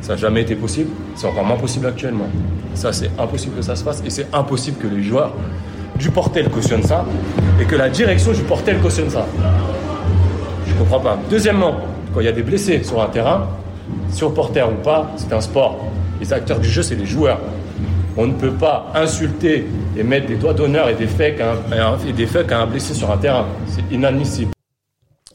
Ça 0.01 0.13
n'a 0.13 0.19
jamais 0.19 0.41
été 0.41 0.55
possible. 0.55 0.91
C'est 1.15 1.27
encore 1.27 1.45
moins 1.45 1.59
possible 1.59 1.87
actuellement. 1.87 2.27
Ça, 2.75 2.93
c'est 2.93 3.11
impossible 3.19 3.57
que 3.57 3.63
ça 3.63 3.77
se 3.77 3.85
fasse. 3.85 4.03
Et 4.07 4.11
c'est 4.11 4.27
impossible 4.33 4.79
que 4.79 4.87
les 4.87 5.03
joueurs 5.03 5.33
du 5.97 6.11
Portel 6.11 6.49
cautionnent 6.49 6.83
ça 6.83 7.05
et 7.61 7.65
que 7.65 7.77
la 7.77 7.91
direction 7.91 8.33
du 8.33 8.41
Portel 8.43 8.79
cautionne 8.79 9.11
ça. 9.11 9.27
Je 10.67 10.73
comprends 10.75 11.01
pas. 11.01 11.19
Deuxièmement, 11.29 11.77
quand 12.15 12.21
il 12.21 12.25
y 12.25 12.29
a 12.29 12.33
des 12.33 12.43
blessés 12.43 12.83
sur 12.83 13.03
un 13.03 13.09
terrain, 13.09 13.47
sur 14.11 14.33
porter 14.33 14.63
ou 14.63 14.83
pas, 14.83 15.11
c'est 15.17 15.33
un 15.33 15.41
sport. 15.41 15.79
Les 16.21 16.33
acteurs 16.33 16.59
du 16.59 16.69
jeu, 16.69 16.83
c'est 16.83 16.95
les 16.95 17.07
joueurs. 17.07 17.41
On 18.23 18.27
ne 18.27 18.35
peut 18.35 18.53
pas 18.53 18.93
insulter 18.95 19.65
et 19.97 20.03
mettre 20.03 20.27
des 20.27 20.37
doigts 20.37 20.53
d'honneur 20.53 20.91
et 20.91 20.95
des 20.95 21.07
fakes 21.07 21.41
à 21.41 21.53
un, 21.53 21.99
et 22.07 22.13
des 22.13 22.29
à 22.37 22.61
un 22.61 22.67
blessé 22.67 22.93
sur 22.93 23.11
un 23.11 23.17
terrain. 23.17 23.47
C'est 23.67 23.95
inadmissible. 23.95 24.53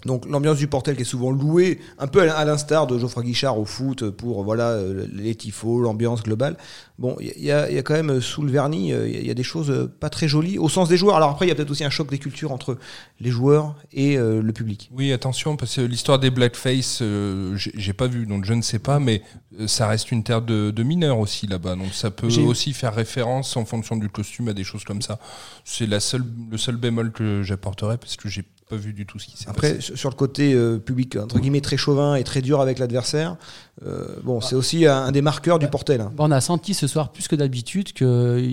Donc 0.06 0.26
l'ambiance 0.30 0.58
du 0.58 0.68
Portel 0.68 0.96
qui 0.96 1.02
est 1.02 1.06
souvent 1.06 1.32
louée, 1.32 1.80
un 1.98 2.08
peu 2.08 2.22
à 2.30 2.46
l'instar 2.46 2.86
de 2.88 2.98
Geoffroy 3.00 3.24
Guichard 3.24 3.58
au 3.60 3.66
foot 3.66 4.10
pour 4.12 4.44
voilà 4.44 4.70
euh, 4.70 5.08
les 5.12 5.34
tifos, 5.36 5.82
l'ambiance 5.82 6.22
globale. 6.24 6.58
Bon, 7.00 7.18
il 7.20 7.34
y, 7.38 7.48
y 7.48 7.52
a 7.52 7.82
quand 7.84 7.96
même 7.96 8.10
euh, 8.12 8.22
sous 8.22 8.44
le 8.44 8.52
vernis, 8.52 8.94
euh, 8.94 9.08
il 9.10 9.26
y, 9.26 9.32
a- 9.32 9.34
des 9.34 9.44
choses 9.44 9.90
pas 10.00 10.10
très 10.10 10.28
jolies 10.28 10.58
au 10.58 10.70
sens 10.70 10.88
des 10.88 10.96
joueurs. 10.96 11.16
Alors 11.18 11.32
après, 11.32 11.46
il 11.46 11.50
y 11.50 11.52
a 11.52 11.56
peut-être 11.56 11.72
aussi 11.72 11.84
un 11.84 11.90
choc 11.90 12.10
des 12.10 12.20
cultures 12.20 12.52
entre 12.54 12.78
les 13.20 13.32
joueurs 13.32 13.76
et 13.92 14.18
euh, 14.18 14.42
le 14.42 14.54
public. 14.54 14.90
Oui, 14.94 15.12
attention, 15.12 15.58
parce 15.58 15.76
que 15.76 15.82
l'histoire 15.82 16.20
des 16.20 16.30
blackface, 16.30 17.00
euh, 17.02 17.54
j'ai 17.58 17.94
pas 17.94 18.08
vu, 18.08 18.26
donc 18.26 18.46
je 18.46 18.54
ne 18.54 18.62
sais 18.62 18.80
pas, 18.80 19.00
mais 19.00 19.24
ça 19.68 19.88
reste 19.88 20.12
une 20.12 20.24
terre 20.24 20.42
de, 20.42 20.72
de 20.72 20.84
mineurs 20.84 21.20
aussi 21.20 21.48
là-bas, 21.48 21.76
donc 21.76 21.94
ça 21.94 22.12
peut 22.12 22.28
aussi 22.46 22.74
faire 22.74 22.94
référence 22.94 23.58
en 23.58 23.66
fonction 23.66 23.96
du 23.98 24.08
costume 24.10 24.48
à 24.50 24.54
des 24.54 24.64
choses 24.64 24.84
comme 24.84 25.02
ça. 25.02 25.20
C'est 25.64 25.86
la 25.88 26.00
seule, 26.00 26.24
le 26.52 26.58
seul 26.58 26.78
bémol 26.78 27.12
que 27.12 27.42
j'apporterai, 27.44 27.98
parce 27.98 28.16
que 28.18 28.30
j'ai 28.30 28.44
pas 28.70 28.76
vu 28.78 28.94
du 28.94 29.06
tout 29.06 29.20
ce 29.20 29.28
qui 29.28 29.38
s'est 29.38 29.48
Après, 29.50 29.76
passé. 29.76 29.82
sur 29.82 29.98
sur 29.98 30.10
le 30.10 30.16
côté 30.16 30.54
euh, 30.54 30.78
public, 30.80 31.16
entre 31.18 31.40
guillemets, 31.40 31.62
très 31.62 31.78
chauvin 31.78 32.16
et 32.16 32.24
très 32.24 32.42
dur 32.42 32.62
avec 32.62 32.80
l'adversaire, 32.80 33.38
euh, 33.86 34.06
bon, 34.24 34.42
c'est 34.42 34.56
aussi 34.56 34.86
un, 34.88 34.96
un 35.04 35.12
des 35.12 35.22
marqueurs 35.22 35.60
du 35.60 35.68
Portel. 35.68 36.02
hein. 36.02 36.12
Bon, 36.16 36.26
on 36.28 36.32
a 36.32 36.42
senti 36.42 36.74
ce 36.74 36.88
soir 36.88 37.12
plus 37.12 37.28
que 37.28 37.36
d'habitude 37.36 37.94
que 37.94 38.44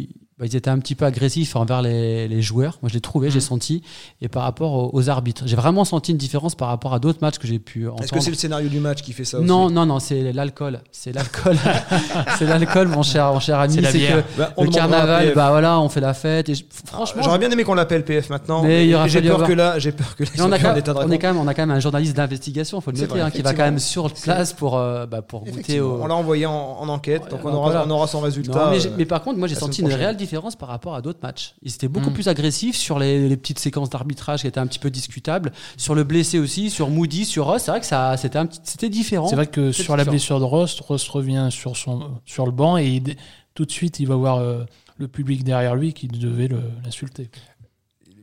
bah, 0.42 0.48
ils 0.50 0.56
étaient 0.56 0.70
un 0.70 0.78
petit 0.80 0.96
peu 0.96 1.04
agressifs 1.04 1.54
envers 1.54 1.82
les, 1.82 2.26
les 2.26 2.42
joueurs. 2.42 2.78
Moi, 2.82 2.88
je 2.88 2.94
l'ai 2.94 3.00
trouvé, 3.00 3.28
Mhm. 3.28 3.32
j'ai 3.34 3.40
senti. 3.40 3.82
Et 4.20 4.26
par 4.26 4.42
rapport 4.42 4.72
aux, 4.72 4.90
aux 4.92 5.08
arbitres, 5.08 5.44
j'ai 5.46 5.54
vraiment 5.54 5.84
senti 5.84 6.10
une 6.10 6.16
différence 6.18 6.56
par 6.56 6.66
rapport 6.66 6.92
à 6.94 6.98
d'autres 6.98 7.20
matchs 7.22 7.38
que 7.38 7.46
j'ai 7.46 7.60
pu 7.60 7.86
entendre. 7.86 8.02
Est-ce 8.02 8.12
que 8.12 8.18
c'est 8.18 8.30
le 8.30 8.36
scénario 8.36 8.68
du 8.68 8.80
match 8.80 9.02
qui 9.02 9.12
fait 9.12 9.24
ça 9.24 9.38
non, 9.38 9.66
aussi 9.66 9.74
non, 9.74 9.86
non, 9.86 10.00
c'est 10.00 10.32
l'alcool. 10.32 10.80
C'est 10.90 11.12
l'alcool. 11.12 11.56
c'est 12.38 12.46
l'alcool, 12.46 12.88
mon 12.88 13.04
cher, 13.04 13.32
mon 13.32 13.38
cher 13.38 13.60
ami. 13.60 13.74
C'est 13.84 14.00
que 14.00 14.22
Bah, 14.36 14.52
on 14.56 14.64
le 14.64 14.70
carnaval, 14.70 15.32
bah 15.36 15.50
voilà, 15.50 15.78
on 15.78 15.88
fait 15.88 16.00
la 16.00 16.12
fête. 16.12 16.48
Et 16.48 16.56
je- 16.56 16.64
franchement, 16.86 17.22
J'aurais 17.22 17.38
bien 17.38 17.50
aimé 17.52 17.62
qu'on 17.62 17.74
l'appelle 17.74 18.04
PF 18.04 18.28
maintenant, 18.28 18.62
Mais 18.62 18.68
mais, 18.68 18.88
il 18.88 19.08
j'ai 19.08 19.22
peur 19.22 19.34
avoir- 19.34 19.48
que 19.48 19.52
là, 19.52 19.78
j'ai 19.78 19.92
peur 19.92 20.16
que 20.16 20.24
là, 20.24 20.30
on, 20.40 20.50
a 20.50 20.58
quand, 20.58 20.74
on, 20.96 21.10
est 21.12 21.22
même, 21.22 21.36
on 21.36 21.46
a 21.46 21.54
quand 21.54 21.62
même 21.62 21.70
un 21.76 21.78
journaliste 21.78 22.16
d'investigation, 22.16 22.80
il 22.80 22.82
faut 22.82 22.90
le 22.90 22.98
noter, 22.98 23.20
hein, 23.20 23.30
qui 23.30 23.42
va 23.42 23.54
quand 23.54 23.62
même 23.62 23.78
sur 23.78 24.12
place 24.12 24.52
pour, 24.52 24.76
euh, 24.76 25.06
bah, 25.06 25.22
pour 25.22 25.44
goûter 25.44 25.78
au. 25.78 26.00
On 26.02 26.06
l'a 26.08 26.16
envoyé 26.16 26.46
en, 26.46 26.52
en 26.80 26.88
enquête, 26.88 27.30
donc 27.30 27.44
on 27.44 27.52
aura, 27.52 27.70
voilà. 27.70 27.84
on 27.86 27.90
aura 27.90 28.08
son 28.08 28.18
résultat. 28.18 28.70
mais, 28.72 28.84
euh, 28.84 28.90
mais 28.98 29.04
par 29.04 29.22
contre, 29.22 29.38
moi 29.38 29.46
j'ai 29.46 29.54
senti 29.54 29.82
une 29.82 29.92
réelle 29.92 30.16
différence 30.16 30.31
par 30.58 30.68
rapport 30.68 30.94
à 30.94 31.02
d'autres 31.02 31.18
matchs. 31.22 31.54
Ils 31.62 31.74
étaient 31.74 31.88
beaucoup 31.88 32.10
Mm. 32.10 32.14
plus 32.14 32.28
agressifs 32.28 32.76
sur 32.76 32.98
les, 32.98 33.28
les 33.28 33.36
petites 33.36 33.58
séquences 33.58 33.90
d'arbitrage 33.90 34.40
qui 34.42 34.46
étaient 34.46 34.60
un 34.60 34.66
petit 34.66 34.78
peu 34.78 34.90
discutables, 34.90 35.52
sur 35.76 35.94
le 35.94 36.04
blessé 36.04 36.38
aussi, 36.38 36.70
sur 36.70 36.88
Moody, 36.90 37.24
sur 37.24 37.46
Ross. 37.46 37.62
C'est 37.64 37.70
vrai 37.70 37.80
que 37.80 37.86
ça, 37.86 38.16
c'était 38.16 38.38
un 38.38 38.46
petit, 38.46 38.60
c'était 38.64 38.88
différent. 38.88 39.28
C'est 39.28 39.36
vrai 39.36 39.46
que 39.46 39.72
sur 39.72 39.96
la 39.96 40.04
blessure 40.04 40.38
de 40.40 40.44
Ross, 40.44 40.80
Ross 40.80 41.08
revient 41.08 41.48
sur, 41.50 41.76
son, 41.76 42.20
sur 42.24 42.46
le 42.46 42.52
banc 42.52 42.78
et 42.78 42.88
il- 42.88 43.16
tout 43.54 43.64
de 43.66 43.70
suite, 43.72 44.00
il 44.00 44.06
va 44.06 44.16
voir 44.16 44.38
euh, 44.38 44.64
le 44.96 45.08
public 45.08 45.44
derrière 45.44 45.74
lui 45.74 45.92
qui 45.92 46.08
devait 46.08 46.48
le- 46.48 46.62
l'insulter. 46.84 47.30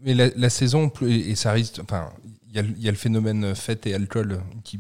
Mais 0.04 0.14
la, 0.14 0.30
la 0.36 0.50
saison, 0.50 0.92
et 1.02 1.36
ça 1.36 1.52
risque, 1.52 1.80
enfin, 1.84 2.10
il 2.50 2.56
y, 2.56 2.60
a 2.60 2.62
le- 2.64 2.74
il 2.78 2.84
y 2.84 2.88
a 2.88 2.92
le 2.92 2.98
phénomène 2.98 3.54
fête 3.54 3.86
et 3.86 3.94
alcool 3.94 4.42
qui, 4.64 4.80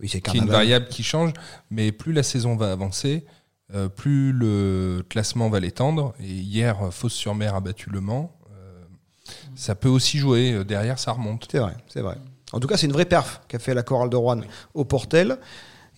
Oui, 0.00 0.08
c'est 0.08 0.20
qui 0.20 0.36
est 0.36 0.40
une 0.40 0.48
variable 0.48 0.88
qui 0.88 1.02
change, 1.04 1.32
mais 1.70 1.92
plus 1.92 2.12
la 2.12 2.22
saison 2.24 2.56
va 2.56 2.72
avancer, 2.72 3.24
euh, 3.74 3.88
plus 3.88 4.32
le 4.32 5.02
classement 5.08 5.48
va 5.48 5.60
l'étendre. 5.60 6.14
Et 6.20 6.26
hier, 6.26 6.92
Fos-sur-Mer 6.92 7.54
a 7.54 7.60
battu 7.60 7.90
Le 7.90 8.00
Mans. 8.00 8.34
Euh, 8.52 8.82
ça 9.54 9.74
peut 9.74 9.88
aussi 9.88 10.18
jouer. 10.18 10.52
Euh, 10.52 10.64
Derrière, 10.64 10.98
ça 10.98 11.12
remonte. 11.12 11.48
C'est 11.50 11.58
vrai, 11.58 11.74
c'est 11.88 12.02
vrai. 12.02 12.16
En 12.52 12.60
tout 12.60 12.68
cas, 12.68 12.76
c'est 12.76 12.86
une 12.86 12.92
vraie 12.92 13.06
perf 13.06 13.40
qu'a 13.48 13.58
fait 13.58 13.72
la 13.72 13.82
chorale 13.82 14.10
de 14.10 14.16
Rouen 14.16 14.40
au 14.74 14.84
Portel. 14.84 15.38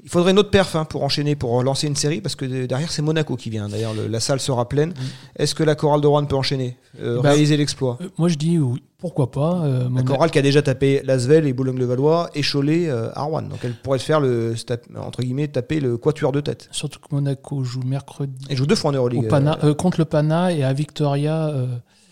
Il 0.06 0.10
faudrait 0.10 0.32
une 0.32 0.38
autre 0.38 0.50
perf 0.50 0.76
hein, 0.76 0.84
pour 0.84 1.02
enchaîner, 1.02 1.34
pour 1.34 1.62
lancer 1.62 1.86
une 1.86 1.96
série, 1.96 2.20
parce 2.20 2.36
que 2.36 2.44
de- 2.44 2.66
derrière, 2.66 2.92
c'est 2.92 3.00
Monaco 3.00 3.36
qui 3.36 3.48
vient. 3.48 3.70
D'ailleurs, 3.70 3.94
le- 3.94 4.06
la 4.06 4.20
salle 4.20 4.38
sera 4.38 4.68
pleine. 4.68 4.92
Est-ce 5.36 5.54
que 5.54 5.62
la 5.62 5.74
chorale 5.74 6.02
de 6.02 6.06
Rouen 6.06 6.24
peut 6.26 6.36
enchaîner, 6.36 6.76
euh, 7.00 7.22
Bah, 7.22 7.30
réaliser 7.30 7.56
l'exploit 7.56 7.96
Euh, 8.02 8.08
Moi, 8.18 8.28
je 8.28 8.34
dis 8.34 8.58
oui, 8.58 8.82
pourquoi 8.98 9.30
pas. 9.30 9.62
euh, 9.64 9.88
La 9.94 10.02
chorale 10.02 10.30
qui 10.30 10.38
a 10.38 10.42
déjà 10.42 10.60
tapé 10.60 11.00
Lasvel 11.04 11.46
et 11.46 11.54
Boulogne-le-Valois 11.54 12.28
et 12.34 12.42
Cholet 12.42 12.90
à 12.90 13.22
Rouen. 13.22 13.42
Donc 13.42 13.60
elle 13.62 13.72
pourrait 13.74 13.98
se 13.98 14.04
faire, 14.04 14.20
le, 14.20 14.54
entre 14.96 15.22
guillemets, 15.22 15.48
taper 15.48 15.80
le 15.80 15.96
quatuor 15.96 16.32
de 16.32 16.42
tête. 16.42 16.68
Surtout 16.70 16.98
que 17.00 17.06
Monaco 17.14 17.64
joue 17.64 17.80
mercredi 17.82 18.44
Elle 18.50 18.58
joue 18.58 18.66
deux 18.66 18.74
fois 18.76 18.90
en 18.90 18.94
au 18.94 18.98
Euroleague 18.98 19.26
Pana, 19.28 19.58
contre 19.78 19.98
le 20.00 20.04
Pana 20.04 20.52
et 20.52 20.62
à 20.64 20.72
Victoria 20.74 21.50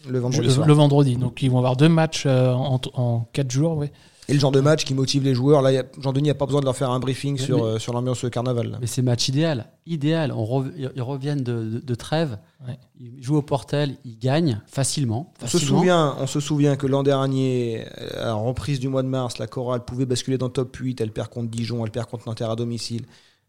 le 0.09 0.19
vendredi 0.19 0.49
le, 0.67 0.73
vendredi. 0.73 1.17
Donc 1.17 1.43
ils 1.43 1.51
vont 1.51 1.59
avoir 1.59 1.77
deux 1.77 1.89
matchs 1.91 2.25
en, 2.27 2.81
en 2.95 3.29
quatre 3.35 3.51
jours. 3.51 3.77
Ouais. 3.77 3.93
Et 4.29 4.35
le 4.35 4.39
genre 4.39 4.53
de 4.53 4.61
match 4.61 4.85
qui 4.85 4.95
motive 4.95 5.25
les 5.25 5.35
joueurs. 5.35 5.63
Là, 5.63 5.83
Jean-Denis 6.01 6.29
n'a 6.29 6.35
pas 6.35 6.47
besoin 6.47 6.61
de 6.61 6.65
leur 6.65 6.77
faire 6.77 6.91
un 6.91 7.01
briefing 7.01 7.37
Mais- 7.39 7.45
sur, 7.45 7.57
mais- 7.59 7.63
euh, 7.73 7.79
sur 7.81 7.93
l'ambiance 7.93 8.25
carnaval. 8.31 8.71
là. 8.71 8.79
Mais 8.81 8.87
c'est 8.87 9.03
match 9.03 9.29
idéal. 9.29 9.67
Idéal. 9.85 10.31
On 10.33 10.45
rev- 10.45 10.73
ils 10.95 11.03
reviennent 11.03 11.43
de, 11.43 11.65
de- 11.65 11.79
de 11.81 11.95
trêve. 11.97 12.39
Ouais. 12.67 12.79
Ils 13.01 13.21
jouent 13.23 13.37
au 13.39 13.43
Portel. 13.43 13.97
Ils 14.05 14.17
gagnent 14.19 14.61
facilement. 14.69 15.33
On 15.43 15.47
se, 15.47 15.51
facilement. 15.59 15.79
souvient, 15.79 16.17
on 16.21 16.27
se 16.29 16.39
souvient 16.39 16.77
que 16.77 16.87
l'an 16.87 17.03
dernier, 17.03 17.85
euh, 18.01 18.23
à 18.23 18.27
la 18.27 18.35
reprise 18.35 18.79
du 18.79 18.89
mois 18.89 19.03
de 19.03 19.09
mars, 19.09 19.39
la 19.39 19.49
chorale 19.49 19.85
pouvait 19.85 20.07
basculer 20.07 20.39
dans 20.39 20.47
le 20.47 20.53
top 20.53 20.75
8. 20.77 21.01
Elle 21.01 21.11
perd 21.11 21.29
contre 21.29 21.51
Dijon, 21.51 21.85
elle 21.85 21.91
perd 21.91 22.07
contre 22.09 22.29
Nanterre 22.29 22.51
à 22.51 22.57
domicile. 22.57 23.03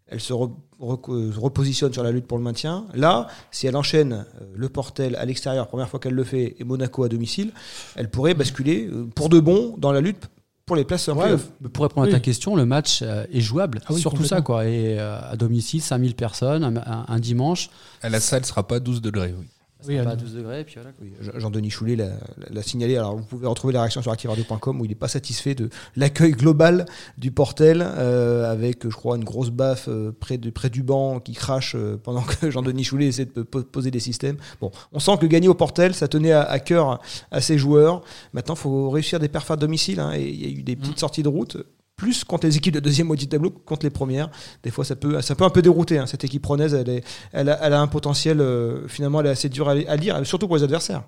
Elle 0.08 0.20
se 0.20 0.34
re- 0.34 0.52
re- 0.82 1.34
repositionne 1.38 1.94
sur 1.94 2.04
la 2.04 2.12
lutte 2.12 2.26
pour 2.26 2.38
le 2.40 2.44
maintien. 2.44 2.86
Là, 2.96 3.28
si 3.52 3.68
elle 3.68 3.76
enchaîne 3.76 4.14
euh, 4.42 4.46
le 4.56 4.70
Portel 4.70 5.16
à 5.18 5.26
l'extérieur, 5.26 5.68
première 5.68 5.88
fois 5.88 6.00
qu'elle 6.00 6.14
le 6.16 6.24
fait, 6.24 6.56
et 6.60 6.64
Monaco 6.64 7.04
à 7.04 7.10
domicile, 7.10 7.52
elle 7.96 8.10
pourrait 8.10 8.34
basculer 8.34 8.90
pour 9.16 9.30
de 9.30 9.40
bon 9.40 9.76
dans 9.78 9.92
la 9.92 10.02
lutte 10.02 10.30
pour 10.66 10.76
les 10.76 10.86
places 10.86 11.10
en 11.10 11.18
Ouais, 11.18 11.36
pour 11.74 11.84
répondre 11.84 12.08
Oui. 12.08 12.14
à 12.14 12.18
ta 12.18 12.20
question, 12.22 12.56
le 12.56 12.66
match 12.66 13.02
euh, 13.02 13.26
est 13.32 13.42
jouable. 13.42 13.80
Ah 13.86 13.94
oui, 13.94 14.00
Surtout 14.00 14.24
ça, 14.24 14.42
quoi. 14.42 14.66
Et 14.66 14.98
euh, 15.00 15.20
à 15.32 15.36
domicile, 15.36 15.82
5000 15.82 16.16
personnes, 16.16 16.64
un, 16.64 16.78
un- 16.78 17.06
un 17.08 17.20
dimanche. 17.20 17.70
À 18.02 18.10
la 18.10 18.20
salle, 18.20 18.46
sera 18.46 18.66
pas 18.68 18.80
12 18.80 19.02
degrés. 19.02 19.34
Oui. 19.38 19.46
Oui, 19.88 19.98
pas 20.04 20.10
à- 20.10 20.14
à 20.14 20.16
12 20.16 20.34
degrés. 20.36 20.62
et 20.62 20.64
Puis 20.64 20.76
voilà. 20.76 20.92
Oui, 21.02 21.12
Jean- 21.22 21.40
Jean-Denis 21.40 21.70
Choulet 21.70 21.96
l'a 21.96 22.10
l'a 22.50 22.64
signalé. 22.64 22.98
Alors, 22.98 23.16
vous 23.18 23.24
pouvez 23.26 23.48
retrouver 23.48 23.74
la 23.74 23.82
réaction 23.82 24.02
sur 24.02 24.12
activeradio.com 24.12 24.80
où 24.82 24.86
il 24.86 24.90
n'est 24.90 24.96
pas 24.96 25.08
satisfait 25.08 25.56
de 25.56 25.70
l'accueil 25.96 26.32
global 26.32 26.86
du 27.18 27.32
Portel, 27.32 27.82
euh, 27.86 28.52
avec, 28.52 28.84
je 28.90 28.96
crois, 28.96 29.18
une 29.18 29.24
grosse 29.24 29.50
baffe 29.50 29.88
euh, 29.90 30.12
près, 30.18 30.38
de, 30.38 30.50
près 30.50 30.70
du 30.70 30.84
banc 30.84 31.20
qui 31.20 31.34
crache 31.34 31.76
euh, 31.76 31.98
pendant 32.02 32.22
que 32.22 32.50
Jean-Denis 32.52 32.84
Choulet 32.84 33.08
essaie 33.08 33.26
de 33.26 33.42
po- 33.44 33.64
poser 33.64 33.92
des 33.92 34.00
systèmes. 34.00 34.38
Bon, 34.62 34.72
on 34.92 35.00
sent 35.00 35.18
que 35.20 35.26
gagner 35.26 35.48
au 35.48 35.54
Portel, 35.56 35.94
ça 35.94 36.08
tenait 36.08 36.32
à, 36.32 36.44
à 36.44 36.60
cœur 36.60 37.00
à 37.32 37.42
ses 37.42 37.58
joueurs. 37.58 38.02
Maintenant, 38.34 38.56
il 38.56 38.60
faut 38.60 38.90
réussir 38.90 39.20
des 39.20 39.30
perfs 39.30 39.52
à 39.52 39.56
domicile. 39.56 40.00
hein, 40.00 40.12
et 40.14 40.22
il 40.28 40.42
y 40.42 40.46
a 40.46 40.60
eu 40.60 40.64
des 40.64 40.76
petites 40.76 41.00
sorties 41.00 41.24
de 41.24 41.30
route. 41.30 41.58
Plus 42.04 42.24
contre 42.26 42.46
les 42.48 42.58
équipes 42.58 42.74
de 42.74 42.80
deuxième 42.82 43.08
moitié 43.08 43.26
de 43.28 43.32
tableau 43.32 43.50
que 43.50 43.60
contre 43.60 43.86
les 43.86 43.90
premières. 43.90 44.30
Des 44.62 44.72
fois, 44.72 44.84
ça 44.84 44.96
peut, 44.98 45.22
ça 45.22 45.36
peut 45.36 45.46
un 45.46 45.50
peu 45.50 45.62
dérouter. 45.62 45.98
hein. 46.00 46.06
Cette 46.06 46.24
équipe 46.26 46.46
rennaise, 46.46 46.74
elle, 46.74 46.90
est, 46.90 47.04
elle, 47.32 47.48
a, 47.50 47.58
elle 47.66 47.72
a 47.74 47.80
un 47.80 47.88
potentiel, 47.88 48.42
euh, 48.42 48.88
finalement, 48.90 49.22
elle 49.22 49.28
est 49.28 49.30
assez 49.30 49.48
dure 49.48 49.70
à, 49.70 49.72
à 49.72 49.96
lire, 49.96 50.26
surtout 50.26 50.48
pour 50.48 50.58
les 50.58 50.64
adversaires. 50.64 51.04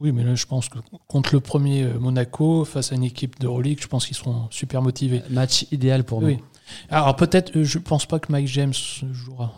Oui, 0.00 0.12
mais 0.12 0.22
là, 0.24 0.34
je 0.34 0.44
pense 0.46 0.68
que 0.68 0.78
contre 1.08 1.34
le 1.34 1.40
premier 1.40 1.82
euh, 1.84 1.98
Monaco, 1.98 2.64
face 2.64 2.92
à 2.92 2.94
une 2.94 3.04
équipe 3.04 3.40
de 3.40 3.46
Euroleague, 3.46 3.78
je 3.80 3.88
pense 3.88 4.06
qu'ils 4.06 4.16
seront 4.16 4.46
super 4.50 4.82
motivés. 4.82 5.22
Match 5.30 5.66
idéal 5.72 6.04
pour 6.04 6.22
Oui. 6.22 6.36
nous. 6.36 6.42
Alors 6.90 7.16
peut-être, 7.16 7.56
euh, 7.56 7.64
je 7.64 7.78
pense 7.78 8.04
pas 8.06 8.18
que 8.18 8.30
Mike 8.30 8.46
James 8.48 8.74
jouera. 9.12 9.52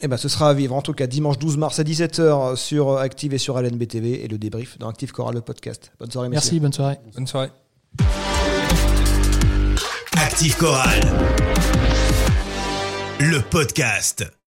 Eh 0.00 0.06
ben, 0.08 0.16
ce 0.16 0.28
sera 0.28 0.50
à 0.50 0.54
vivre 0.54 0.74
en 0.76 0.80
tout 0.82 0.92
cas 0.92 1.06
dimanche 1.08 1.38
12 1.38 1.56
mars 1.56 1.78
à 1.80 1.82
17h 1.82 2.54
sur 2.56 2.96
Active 2.98 3.34
et 3.34 3.38
sur 3.38 3.60
LNB 3.60 3.84
TV 3.88 4.24
et 4.24 4.28
le 4.28 4.38
débrief 4.38 4.78
dans 4.78 4.88
Active 4.88 5.10
Choral 5.12 5.34
le 5.34 5.40
podcast. 5.40 5.90
Bonne 5.98 6.10
soirée, 6.10 6.28
messieurs. 6.28 6.40
Merci, 6.44 6.60
bonne 6.60 6.72
soirée. 6.72 6.98
Bonne 7.16 7.26
soirée. 7.26 7.50
Active 10.28 10.56
Chorale. 10.56 11.00
Le 13.18 13.40
podcast. 13.40 14.37